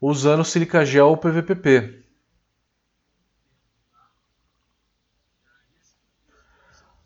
[0.01, 2.03] usando silica gel ou PVPP.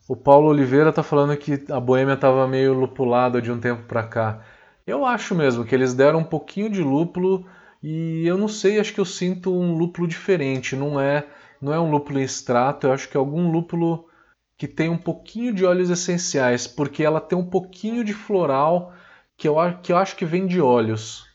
[0.08, 4.02] O Paulo Oliveira está falando que a Boêmia estava meio lupulada de um tempo para
[4.02, 4.40] cá.
[4.86, 7.46] Eu acho mesmo que eles deram um pouquinho de lúpulo
[7.84, 10.74] e eu não sei, acho que eu sinto um lúpulo diferente.
[10.74, 11.26] Não é,
[11.60, 14.08] não é um lúpulo extrato, eu acho que é algum lúpulo
[14.56, 18.94] que tem um pouquinho de óleos essenciais, porque ela tem um pouquinho de floral
[19.36, 21.26] que eu, que eu acho que vem de óleos,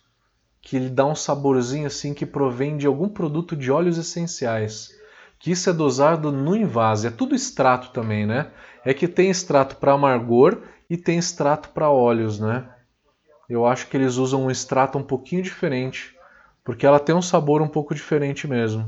[0.62, 4.97] que ele dá um saborzinho assim que provém de algum produto de óleos essenciais
[5.39, 7.08] que isso é dosado no invase.
[7.08, 8.52] É tudo extrato também, né?
[8.84, 12.70] É que tem extrato para amargor e tem extrato para óleos, né?
[13.50, 16.16] Eu acho que eles usam um extrato um pouquinho diferente,
[16.70, 18.88] porque ela tem um sabor um pouco diferente mesmo.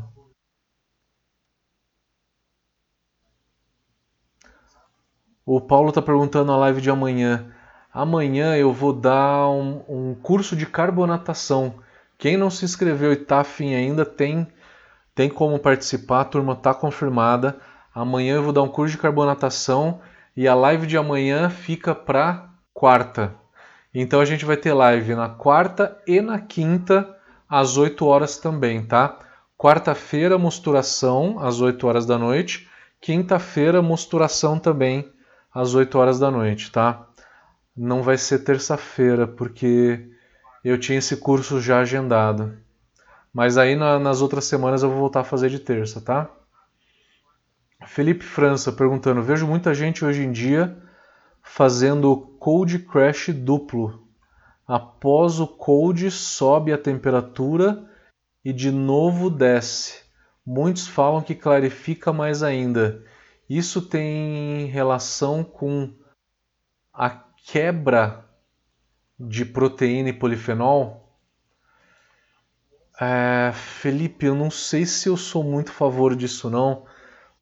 [5.44, 7.52] O Paulo está perguntando na live de amanhã.
[7.92, 11.74] Amanhã eu vou dar um, um, curso de carbonatação.
[12.20, 14.46] Quem não se inscreveu e está afim ainda tem,
[15.16, 17.58] tem como participar, a turma está confirmada.
[17.96, 20.02] Amanhã eu vou dar um curso de carbonatação
[20.38, 23.34] e a live de amanhã fica para quarta.
[23.92, 27.18] Então a gente vai ter live na quarta e na quinta
[27.52, 29.20] às 8 horas também, tá?
[29.58, 32.70] Quarta-feira, mosturação às 8 horas da noite.
[33.02, 35.12] Quinta-feira, mosturação também
[35.54, 37.06] às 8 horas da noite, tá?
[37.76, 40.10] Não vai ser terça-feira, porque
[40.64, 42.58] eu tinha esse curso já agendado.
[43.34, 46.30] Mas aí na, nas outras semanas eu vou voltar a fazer de terça, tá?
[47.86, 50.78] Felipe França perguntando: Vejo muita gente hoje em dia
[51.42, 54.01] fazendo cold crash duplo.
[54.74, 57.92] Após o cold, sobe a temperatura
[58.42, 60.02] e de novo desce.
[60.46, 63.04] Muitos falam que clarifica mais ainda.
[63.50, 65.94] Isso tem relação com
[66.94, 68.24] a quebra
[69.20, 71.20] de proteína e polifenol?
[72.98, 76.86] É, Felipe, eu não sei se eu sou muito a favor disso não,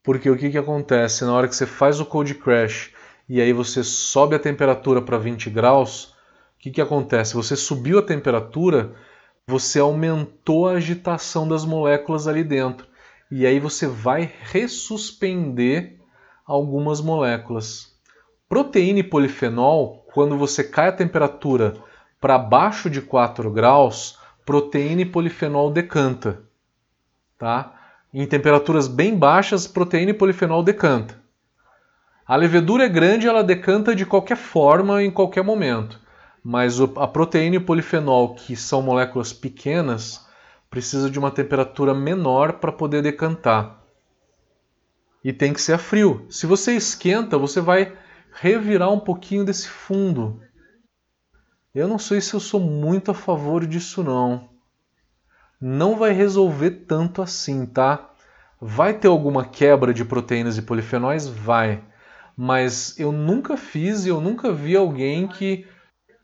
[0.02, 2.92] porque o que, que acontece na hora que você faz o cold crash
[3.30, 6.09] e aí você sobe a temperatura para 20 graus,
[6.60, 7.36] o que, que acontece?
[7.36, 8.94] Você subiu a temperatura,
[9.48, 12.86] você aumentou a agitação das moléculas ali dentro
[13.32, 16.02] e aí você vai ressuspender
[16.46, 17.96] algumas moléculas.
[18.50, 21.78] Proteína e polifenol, quando você cai a temperatura
[22.20, 26.42] para abaixo de 4 graus, proteína e polifenol decanta.
[27.38, 27.74] Tá?
[28.14, 31.18] Em temperaturas bem baixas, proteína e polifenol decanta.
[32.28, 36.09] A levedura é grande, ela decanta de qualquer forma, em qualquer momento.
[36.44, 40.26] Mas a proteína e o polifenol, que são moléculas pequenas,
[40.70, 43.80] precisa de uma temperatura menor para poder decantar
[45.24, 46.26] e tem que ser a frio.
[46.30, 47.94] Se você esquenta, você vai
[48.32, 50.42] revirar um pouquinho desse fundo.
[51.74, 54.50] Eu não sei se eu sou muito a favor disso não.
[55.60, 58.12] Não vai resolver tanto assim, tá?
[58.62, 61.28] Vai ter alguma quebra de proteínas e polifenóis?
[61.28, 61.84] Vai.
[62.36, 65.68] Mas eu nunca fiz e eu nunca vi alguém que,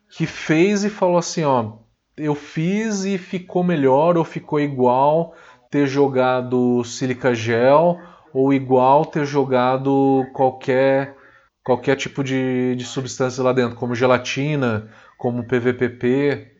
[0.10, 1.74] que fez e falou assim, ó,
[2.18, 5.36] eu fiz e ficou melhor ou ficou igual
[5.70, 8.00] ter jogado silica gel
[8.34, 11.16] ou igual ter jogado qualquer
[11.64, 16.52] qualquer tipo de, de substância lá dentro, como gelatina, como PVPP.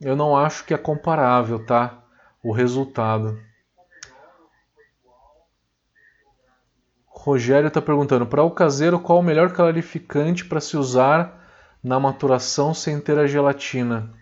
[0.00, 2.04] Eu não acho que é comparável, tá?
[2.44, 3.40] O resultado.
[7.06, 11.37] Rogério está perguntando: para o caseiro, qual o melhor clarificante para se usar
[11.82, 14.12] na maturação sem ter a gelatina?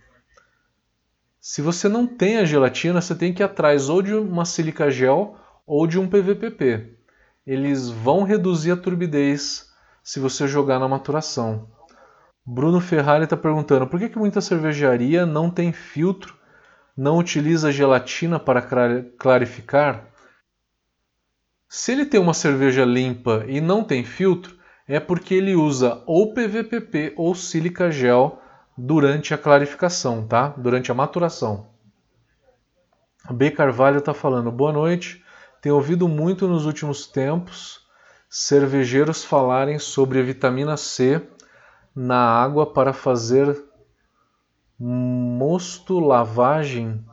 [1.41, 4.91] Se você não tem a gelatina, você tem que ir atrás ou de uma silica
[4.91, 6.99] gel ou de um PVPP.
[7.47, 9.71] Eles vão reduzir a turbidez
[10.03, 11.71] se você jogar na maturação.
[12.45, 16.35] Bruno Ferrari está perguntando por que, que muita cervejaria não tem filtro,
[16.97, 18.63] não utiliza gelatina para
[19.19, 20.07] clarificar?
[21.69, 24.56] Se ele tem uma cerveja limpa e não tem filtro,
[24.89, 28.41] é porque ele usa ou PVPP ou sílica gel
[28.77, 30.49] durante a clarificação, tá?
[30.57, 31.69] Durante a maturação.
[33.31, 35.25] B Carvalho está falando boa noite.
[35.61, 37.85] Tenho ouvido muito nos últimos tempos
[38.29, 41.27] cervejeiros falarem sobre a vitamina C
[41.95, 43.65] na água para fazer
[44.79, 47.05] mosto lavagem.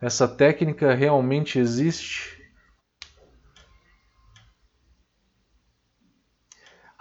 [0.00, 2.41] Essa técnica realmente existe?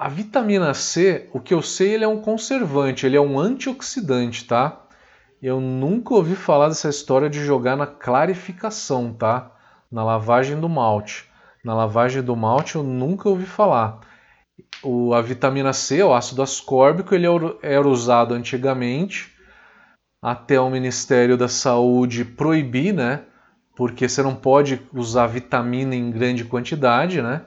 [0.02, 4.46] A vitamina C, o que eu sei, ele é um conservante, ele é um antioxidante,
[4.46, 4.82] tá?
[5.40, 9.52] Eu nunca ouvi falar dessa história de jogar na clarificação, tá?
[9.92, 11.30] na lavagem do malte.
[11.64, 14.00] Na lavagem do malte eu nunca ouvi falar.
[14.82, 17.28] O, a vitamina C, o ácido ascórbico, ele
[17.62, 19.32] era usado antigamente
[20.20, 23.26] até o Ministério da Saúde proibir, né?
[23.76, 27.46] Porque você não pode usar vitamina em grande quantidade, né?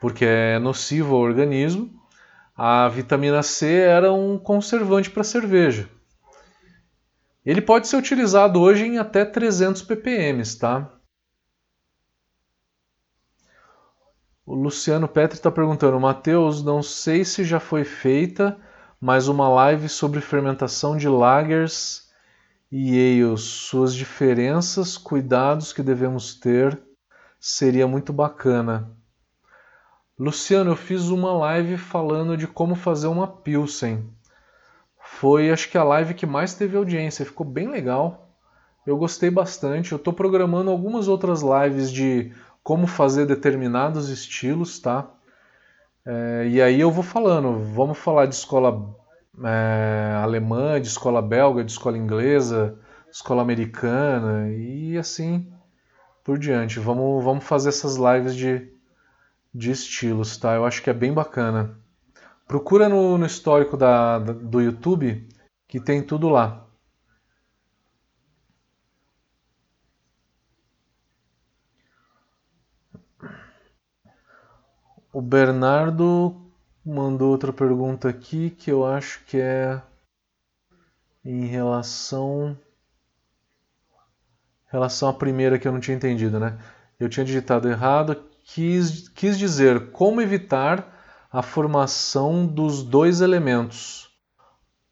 [0.00, 1.90] Porque é nocivo ao organismo.
[2.56, 5.88] A vitamina C era um conservante para cerveja.
[7.44, 10.90] Ele pode ser utilizado hoje em até 300 ppm, tá?
[14.44, 18.58] O Luciano Petri está perguntando, Matheus, não sei se já foi feita,
[19.00, 22.10] mas uma live sobre fermentação de lagers
[22.70, 26.80] e ales, suas diferenças, cuidados que devemos ter
[27.38, 28.99] seria muito bacana.
[30.20, 34.06] Luciano, eu fiz uma live falando de como fazer uma Pilsen.
[35.02, 38.28] Foi acho que a live que mais teve audiência, ficou bem legal.
[38.86, 39.92] Eu gostei bastante.
[39.92, 45.08] Eu estou programando algumas outras lives de como fazer determinados estilos, tá?
[46.04, 47.58] É, e aí eu vou falando.
[47.72, 48.94] Vamos falar de escola
[49.42, 52.78] é, alemã, de escola belga, de escola inglesa,
[53.10, 55.50] escola americana e assim
[56.22, 56.78] por diante.
[56.78, 58.70] Vamos, vamos fazer essas lives de,
[59.54, 60.54] de estilos, tá?
[60.54, 61.78] Eu acho que é bem bacana.
[62.46, 65.28] Procura no, no histórico da, do YouTube
[65.68, 66.66] que tem tudo lá.
[75.12, 76.40] O Bernardo
[76.84, 79.82] mandou outra pergunta aqui que eu acho que é
[81.24, 82.56] em relação
[84.66, 86.58] relação à primeira que eu não tinha entendido, né?
[86.98, 90.98] Eu tinha digitado errado, quis, quis dizer como evitar
[91.32, 94.10] a formação dos dois elementos,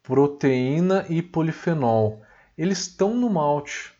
[0.02, 2.22] proteína e polifenol.
[2.56, 3.92] Eles estão no malte.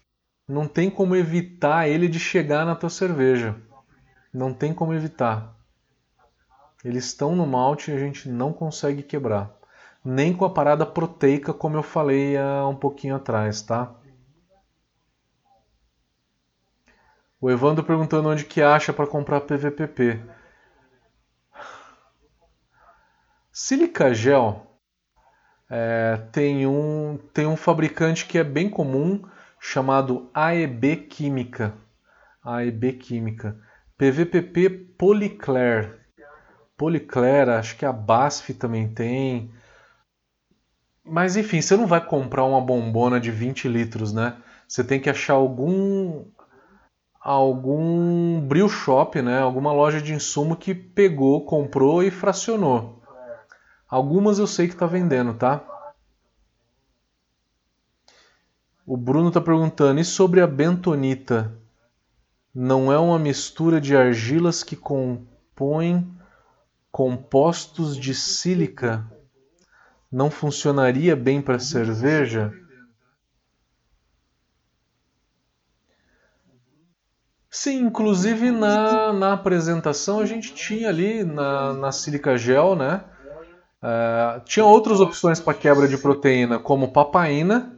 [0.47, 3.57] Não tem como evitar ele de chegar na tua cerveja.
[4.33, 5.57] Não tem como evitar.
[6.85, 9.53] Eles estão no malte e a gente não consegue quebrar.
[10.05, 13.93] Nem com a parada proteica, como eu falei há um pouquinho atrás, tá?
[17.41, 20.21] O Evandro perguntando onde que acha para comprar PVPP.
[23.53, 24.67] Silica Gel
[25.71, 29.23] é, tem, um, tem um fabricante que é bem comum
[29.61, 31.75] chamado AEB Química.
[32.45, 33.57] AEB Química.
[33.97, 35.99] PVPP Polyclair.
[36.77, 39.53] Polyclair, acho que a BASF também tem.
[41.05, 44.37] Mas enfim, você não vai comprar uma bombona de 20 litros, né?
[44.67, 46.25] Você tem que achar algum
[47.31, 49.41] algum brew shop, né?
[49.41, 53.03] Alguma loja de insumo que pegou, comprou e fracionou.
[53.87, 55.63] Algumas eu sei que está vendendo, tá?
[58.87, 61.55] O Bruno está perguntando, e sobre a bentonita?
[62.55, 66.11] Não é uma mistura de argilas que compõem
[66.91, 69.07] compostos de sílica?
[70.11, 72.55] Não funcionaria bem para cerveja?
[77.51, 83.03] Sim, inclusive na, na apresentação a gente tinha ali na, na sílica gel, né?
[83.83, 87.73] Uh, tinha outras opções para quebra de proteína, como papaina,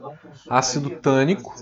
[0.49, 1.55] ácido tânico.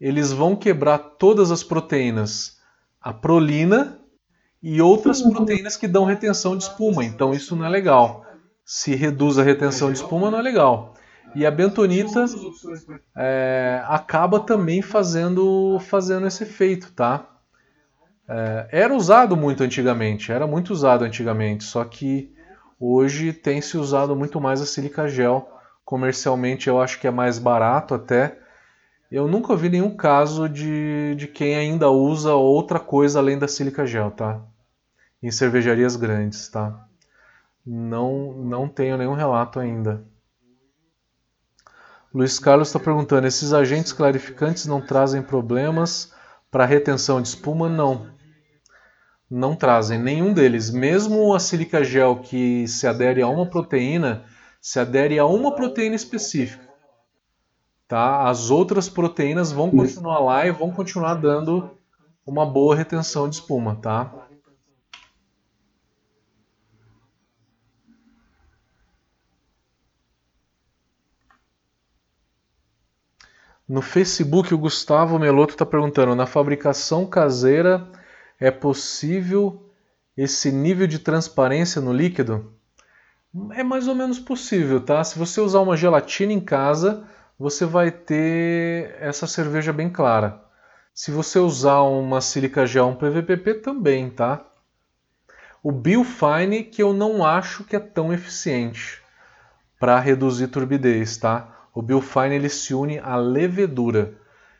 [0.00, 2.58] Eles vão quebrar todas as proteínas,
[3.00, 3.98] a prolina
[4.62, 7.04] e outras proteínas que dão retenção de espuma.
[7.04, 8.24] Então isso não é legal.
[8.64, 10.94] Se reduz a retenção de espuma, não é legal.
[11.34, 12.24] E a bentonita
[13.16, 17.26] é, acaba também fazendo, fazendo esse efeito, tá?
[18.28, 22.32] É, era usado muito antigamente, era muito usado antigamente, só que
[22.78, 25.48] hoje tem se usado muito mais a silica gel.
[25.84, 28.38] Comercialmente eu acho que é mais barato até.
[29.10, 33.84] Eu nunca vi nenhum caso de, de quem ainda usa outra coisa além da silica
[33.84, 34.40] gel, tá?
[35.20, 36.86] Em cervejarias grandes, tá?
[37.66, 40.04] Não, não tenho nenhum relato ainda.
[42.12, 46.12] Luiz Carlos está perguntando: esses agentes clarificantes não trazem problemas
[46.50, 47.68] para retenção de espuma?
[47.68, 48.08] Não.
[49.30, 50.70] Não trazem nenhum deles.
[50.70, 54.24] Mesmo a sílica gel que se adere a uma proteína,
[54.60, 56.68] se adere a uma proteína específica.
[57.86, 58.28] Tá?
[58.28, 61.70] As outras proteínas vão continuar lá e vão continuar dando
[62.26, 64.28] uma boa retenção de espuma, tá?
[73.70, 77.86] No Facebook, o Gustavo Meloto está perguntando: na fabricação caseira
[78.40, 79.64] é possível
[80.16, 82.52] esse nível de transparência no líquido?
[83.52, 85.04] É mais ou menos possível, tá?
[85.04, 87.04] Se você usar uma gelatina em casa,
[87.38, 90.42] você vai ter essa cerveja bem clara.
[90.92, 94.44] Se você usar uma silica gel, um PVPP também, tá?
[95.62, 99.00] O Biofine que eu não acho que é tão eficiente
[99.78, 101.59] para reduzir turbidez, tá?
[101.74, 104.14] O Biofine ele se une à levedura.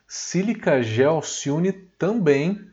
[0.07, 2.69] Silica gel se une também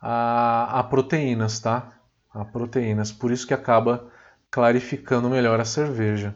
[0.00, 1.92] a, a proteínas, tá?
[2.32, 3.12] A proteínas.
[3.12, 4.10] Por isso que acaba
[4.50, 6.34] clarificando melhor a cerveja.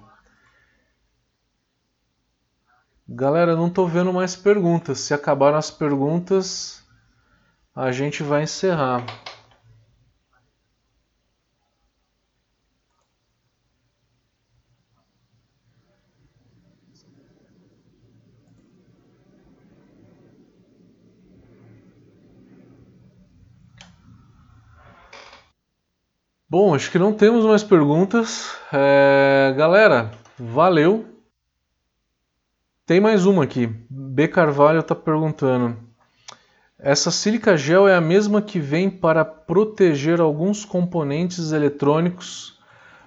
[3.08, 5.00] Galera, não estou vendo mais perguntas.
[5.00, 6.84] Se acabaram as perguntas,
[7.74, 9.04] a gente vai encerrar.
[26.50, 28.56] Bom, acho que não temos mais perguntas.
[28.72, 31.06] É, galera, valeu.
[32.84, 33.68] Tem mais uma aqui.
[33.88, 35.76] B Carvalho está perguntando.
[36.76, 42.58] Essa sílica gel é a mesma que vem para proteger alguns componentes eletrônicos?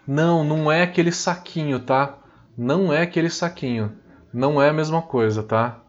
[0.08, 2.20] Não, não é aquele saquinho, tá?
[2.58, 3.92] Não é aquele saquinho.
[4.34, 5.82] Não é a mesma coisa, tá?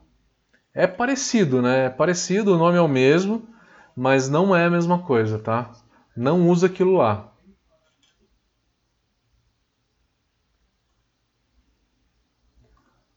[0.74, 1.84] É parecido, né?
[1.84, 3.48] É parecido, o nome é o mesmo,
[3.94, 5.70] mas não é a mesma coisa, tá?
[6.16, 7.30] Não usa aquilo lá.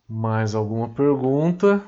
[0.10, 1.82] Mais alguma pergunta?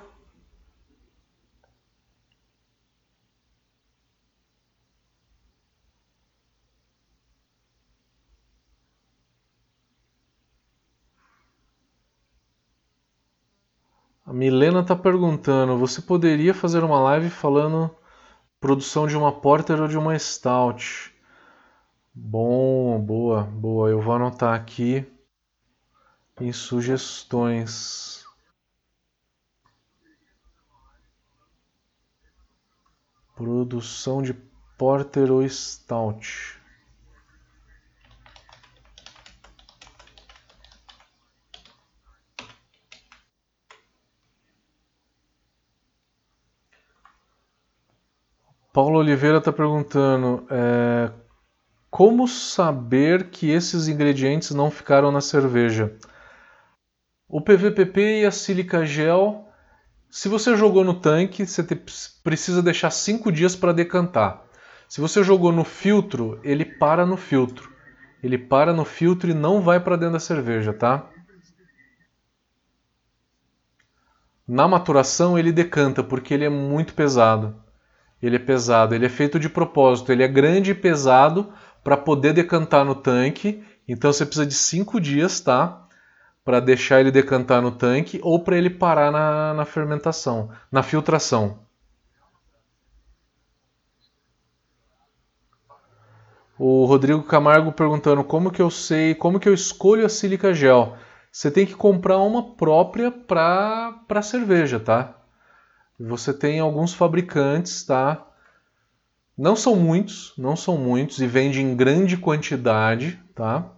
[14.25, 17.93] A Milena está perguntando: você poderia fazer uma live falando
[18.59, 21.13] produção de uma Porter ou de uma Stout?
[22.13, 23.89] Bom, boa, boa.
[23.89, 25.05] Eu vou anotar aqui
[26.39, 28.25] em sugestões.
[33.35, 34.33] Produção de
[34.77, 36.59] Porter ou Stout.
[48.71, 51.11] Paulo Oliveira está perguntando é,
[51.89, 55.97] como saber que esses ingredientes não ficaram na cerveja?
[57.31, 59.47] O PVPP e a sílica gel,
[60.09, 61.79] se você jogou no tanque, você te,
[62.23, 64.43] precisa deixar 5 dias para decantar.
[64.87, 67.71] Se você jogou no filtro, ele para no filtro.
[68.23, 71.07] Ele para no filtro e não vai para dentro da cerveja, tá?
[74.47, 77.63] Na maturação ele decanta porque ele é muito pesado.
[78.19, 81.53] Ele é pesado, ele é feito de propósito, ele é grande e pesado
[81.83, 83.63] para poder decantar no tanque.
[83.87, 85.85] Então você precisa de 5 dias, tá?
[86.43, 91.59] Para deixar ele decantar no tanque ou para ele parar na, na fermentação, na filtração.
[96.57, 100.97] O Rodrigo Camargo perguntando como que eu sei, como que eu escolho a sílica gel.
[101.31, 105.15] Você tem que comprar uma própria para cerveja, tá?
[105.97, 108.25] Você tem alguns fabricantes, tá?
[109.37, 113.71] Não são muitos, não são muitos e vende em grande quantidade, tá?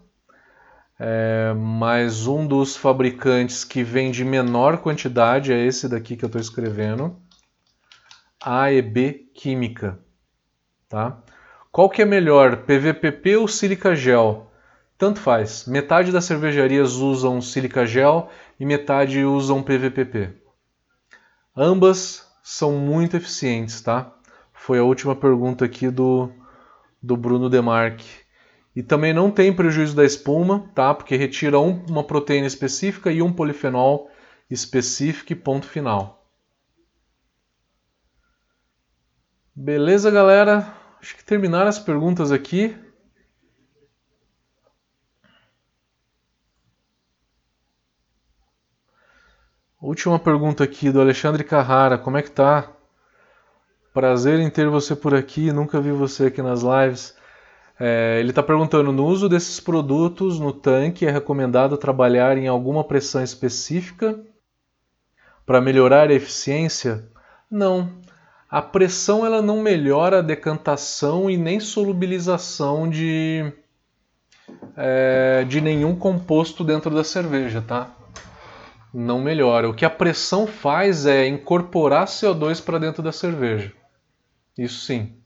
[1.03, 6.39] É, mas um dos fabricantes que vende menor quantidade é esse daqui que eu estou
[6.39, 7.15] escrevendo,
[8.39, 9.97] AEB Química,
[10.87, 11.17] tá?
[11.71, 14.51] Qual que é melhor, PVPP ou sílica gel?
[14.95, 15.65] Tanto faz.
[15.65, 18.29] Metade das cervejarias usam sílica gel
[18.59, 20.35] e metade usam PVPP.
[21.57, 24.13] Ambas são muito eficientes, tá?
[24.53, 26.31] Foi a última pergunta aqui do,
[27.01, 28.21] do Bruno Demarque.
[28.75, 30.93] E também não tem prejuízo da espuma, tá?
[30.93, 34.09] Porque retira um, uma proteína específica e um polifenol
[34.49, 36.25] específico e ponto final.
[39.53, 40.73] Beleza, galera?
[41.01, 42.75] Acho que terminaram as perguntas aqui.
[49.81, 51.97] Última pergunta aqui do Alexandre Carrara.
[51.97, 52.71] Como é que tá?
[53.93, 55.51] Prazer em ter você por aqui.
[55.51, 57.19] Nunca vi você aqui nas lives.
[57.83, 62.83] É, ele está perguntando: no uso desses produtos no tanque, é recomendado trabalhar em alguma
[62.83, 64.19] pressão específica
[65.47, 67.09] para melhorar a eficiência?
[67.49, 67.89] Não.
[68.47, 73.51] A pressão ela não melhora a decantação e nem solubilização de,
[74.77, 77.89] é, de nenhum composto dentro da cerveja, tá?
[78.93, 79.69] não melhora.
[79.69, 83.71] O que a pressão faz é incorporar CO2 para dentro da cerveja.
[84.57, 85.20] Isso sim.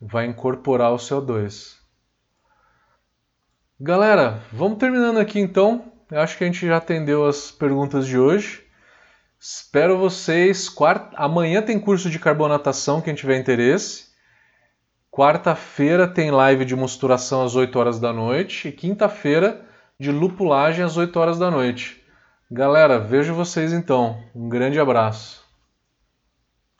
[0.00, 1.78] Vai incorporar o CO2.
[3.78, 5.92] Galera, vamos terminando aqui então.
[6.10, 8.64] Eu acho que a gente já atendeu as perguntas de hoje.
[9.38, 10.68] Espero vocês.
[10.68, 11.16] Quarta...
[11.16, 14.10] Amanhã tem curso de carbonatação, quem tiver interesse.
[15.10, 18.68] Quarta-feira tem live de mosturação às 8 horas da noite.
[18.68, 19.64] E quinta-feira
[19.98, 22.02] de lupulagem às 8 horas da noite.
[22.50, 24.22] Galera, vejo vocês então.
[24.34, 25.39] Um grande abraço.